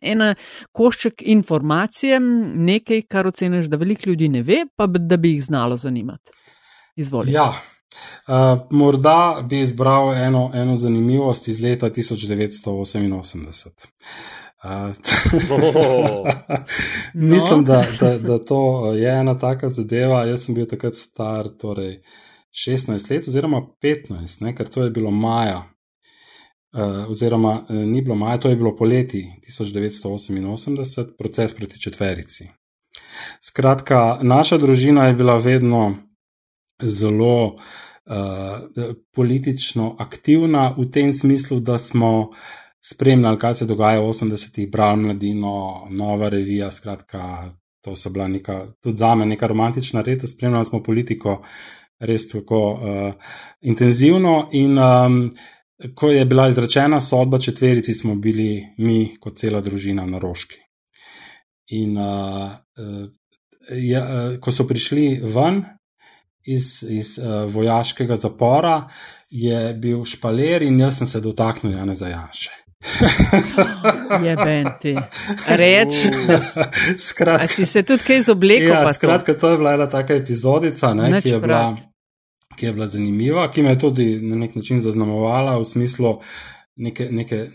[0.02, 0.34] ena
[0.72, 5.76] košček informacije, nekaj, kar oceniš, da veliko ljudi ne ve, pa da bi jih znalo
[5.76, 6.30] zanimati.
[6.96, 7.32] Izvolite.
[7.32, 7.52] Ja.
[8.26, 13.68] Uh, morda bi izbral eno, eno zanimivost iz leta 1988.
[14.64, 14.70] Uh,
[15.50, 16.26] oh.
[17.14, 17.62] Mislim, no.
[17.62, 20.24] da, da, da to je ena taka zadeva.
[20.24, 22.02] Jaz sem bil takrat star, torej
[22.66, 25.62] 16 let, oziroma 15, ne, ker to je bilo maja.
[26.72, 32.48] Uh, oziroma, ni bilo maja, to je bilo poleti 1988, proces proti četverici.
[33.40, 35.94] Skratka, naša družina je bila vedno
[36.82, 37.60] zelo uh,
[38.06, 42.32] uh, politično aktivna v tem smislu, da smo
[42.80, 46.70] spremljali, kaj se dogaja v 80-ih, brali mladino, nova revija.
[46.70, 47.50] Skratka,
[47.84, 51.42] to so bila neka, tudi za me neka romantična reda, spremljali smo politiko
[51.98, 53.12] res tako uh,
[53.60, 54.48] intenzivno.
[54.52, 55.20] In um,
[55.94, 60.60] ko je bila izrečena sodba četverici, smo bili mi, kot cela družina, na rožki.
[61.74, 62.52] In uh,
[63.82, 65.64] ja, uh, ko so prišli ven,
[66.46, 68.88] iz, iz uh, vojaškega zapora,
[69.30, 72.50] je bil špaler in jaz sem se dotaknil Jana Zajanše.
[74.26, 74.96] je benti.
[75.48, 75.94] Reč,
[77.24, 78.68] da si se tudi kaj izoblekel.
[78.68, 81.76] Ja, skratka, to je bila ena taka epizodica, ne, ki, je bila,
[82.56, 86.18] ki je bila zanimiva, ki me je tudi na nek način zaznamovala v smislu,
[86.76, 87.48] neke, neke,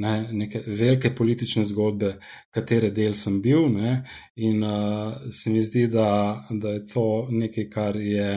[0.00, 2.14] ne, neke velike politične zgodbe,
[2.54, 3.66] katere del sem bil.
[3.72, 4.02] Ne,
[4.36, 8.30] in uh, se mi zdi, da, da je to nekaj, kar je.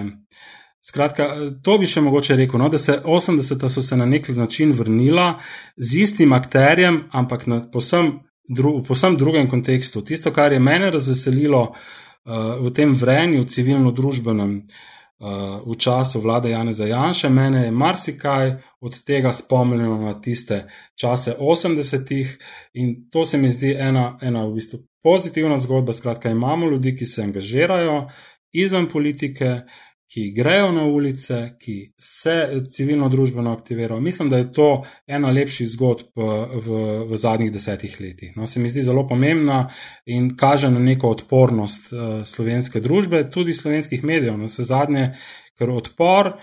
[0.81, 1.27] Skratka,
[1.61, 5.35] to bi še mogoče rekel, no, da se 80-ta so se na nek način vrnila
[5.77, 8.15] z istim akterjem, ampak na posem,
[8.49, 10.01] dru, posem drugem kontekstu.
[10.01, 14.90] Tisto, kar je mene razveselilo uh, v tem vrenju civilno-družbenem, uh,
[15.65, 17.29] v času vlade Janeza Janša.
[17.29, 22.37] Mene je marsikaj od tega spomnilo na tiste čase 80-ih
[22.73, 25.93] in to se mi zdi ena, ena v bistvu pozitivna zgodba.
[25.93, 28.07] Skratka, imamo ljudi, ki se angažirajo
[28.51, 29.61] izven politike,
[30.11, 34.01] ki grejo na ulice, ki se civilno družbeno aktivirajo.
[34.01, 38.33] Mislim, da je to ena lepših zgodb v, v zadnjih desetih letih.
[38.35, 39.61] No, se mi zdi zelo pomembna
[40.05, 44.35] in kaže na neko odpornost uh, slovenske družbe, tudi slovenskih medijev.
[44.37, 45.13] Na vse zadnje,
[45.55, 46.33] ker odpor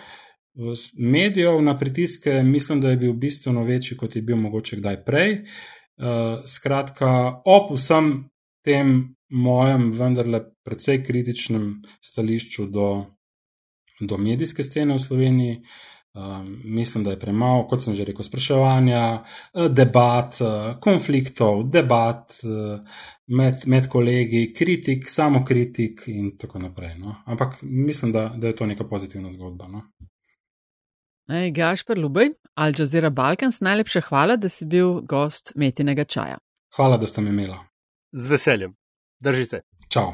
[0.99, 5.37] medijev na pritiske, mislim, da je bil bistveno večji, kot je bil mogoče kdaj prej.
[5.99, 8.31] Uh, skratka, ob vsem
[8.65, 8.97] tem
[9.29, 12.89] mojem, vendarle, precej kritičnem stališču do
[14.01, 15.63] do medijske scene v Sloveniji.
[16.15, 19.03] Um, mislim, da je premalo, kot sem že rekel, spraševanja,
[19.55, 22.81] eh, debat, eh, konfliktov, debat eh,
[23.27, 26.97] med, med kolegi, kritik, samo kritik in tako naprej.
[26.99, 27.15] No.
[27.27, 29.69] Ampak mislim, da, da je to neka pozitivna zgodba.
[29.69, 29.83] No.
[31.29, 36.39] Ej, Gašpr Lubej, Al Jazeera Balkans, najlepša hvala, da si bil gost metinega čaja.
[36.77, 37.59] Hvala, da ste me imeli.
[38.13, 38.75] Z veseljem.
[39.21, 39.61] Držite.
[39.89, 40.13] Čau.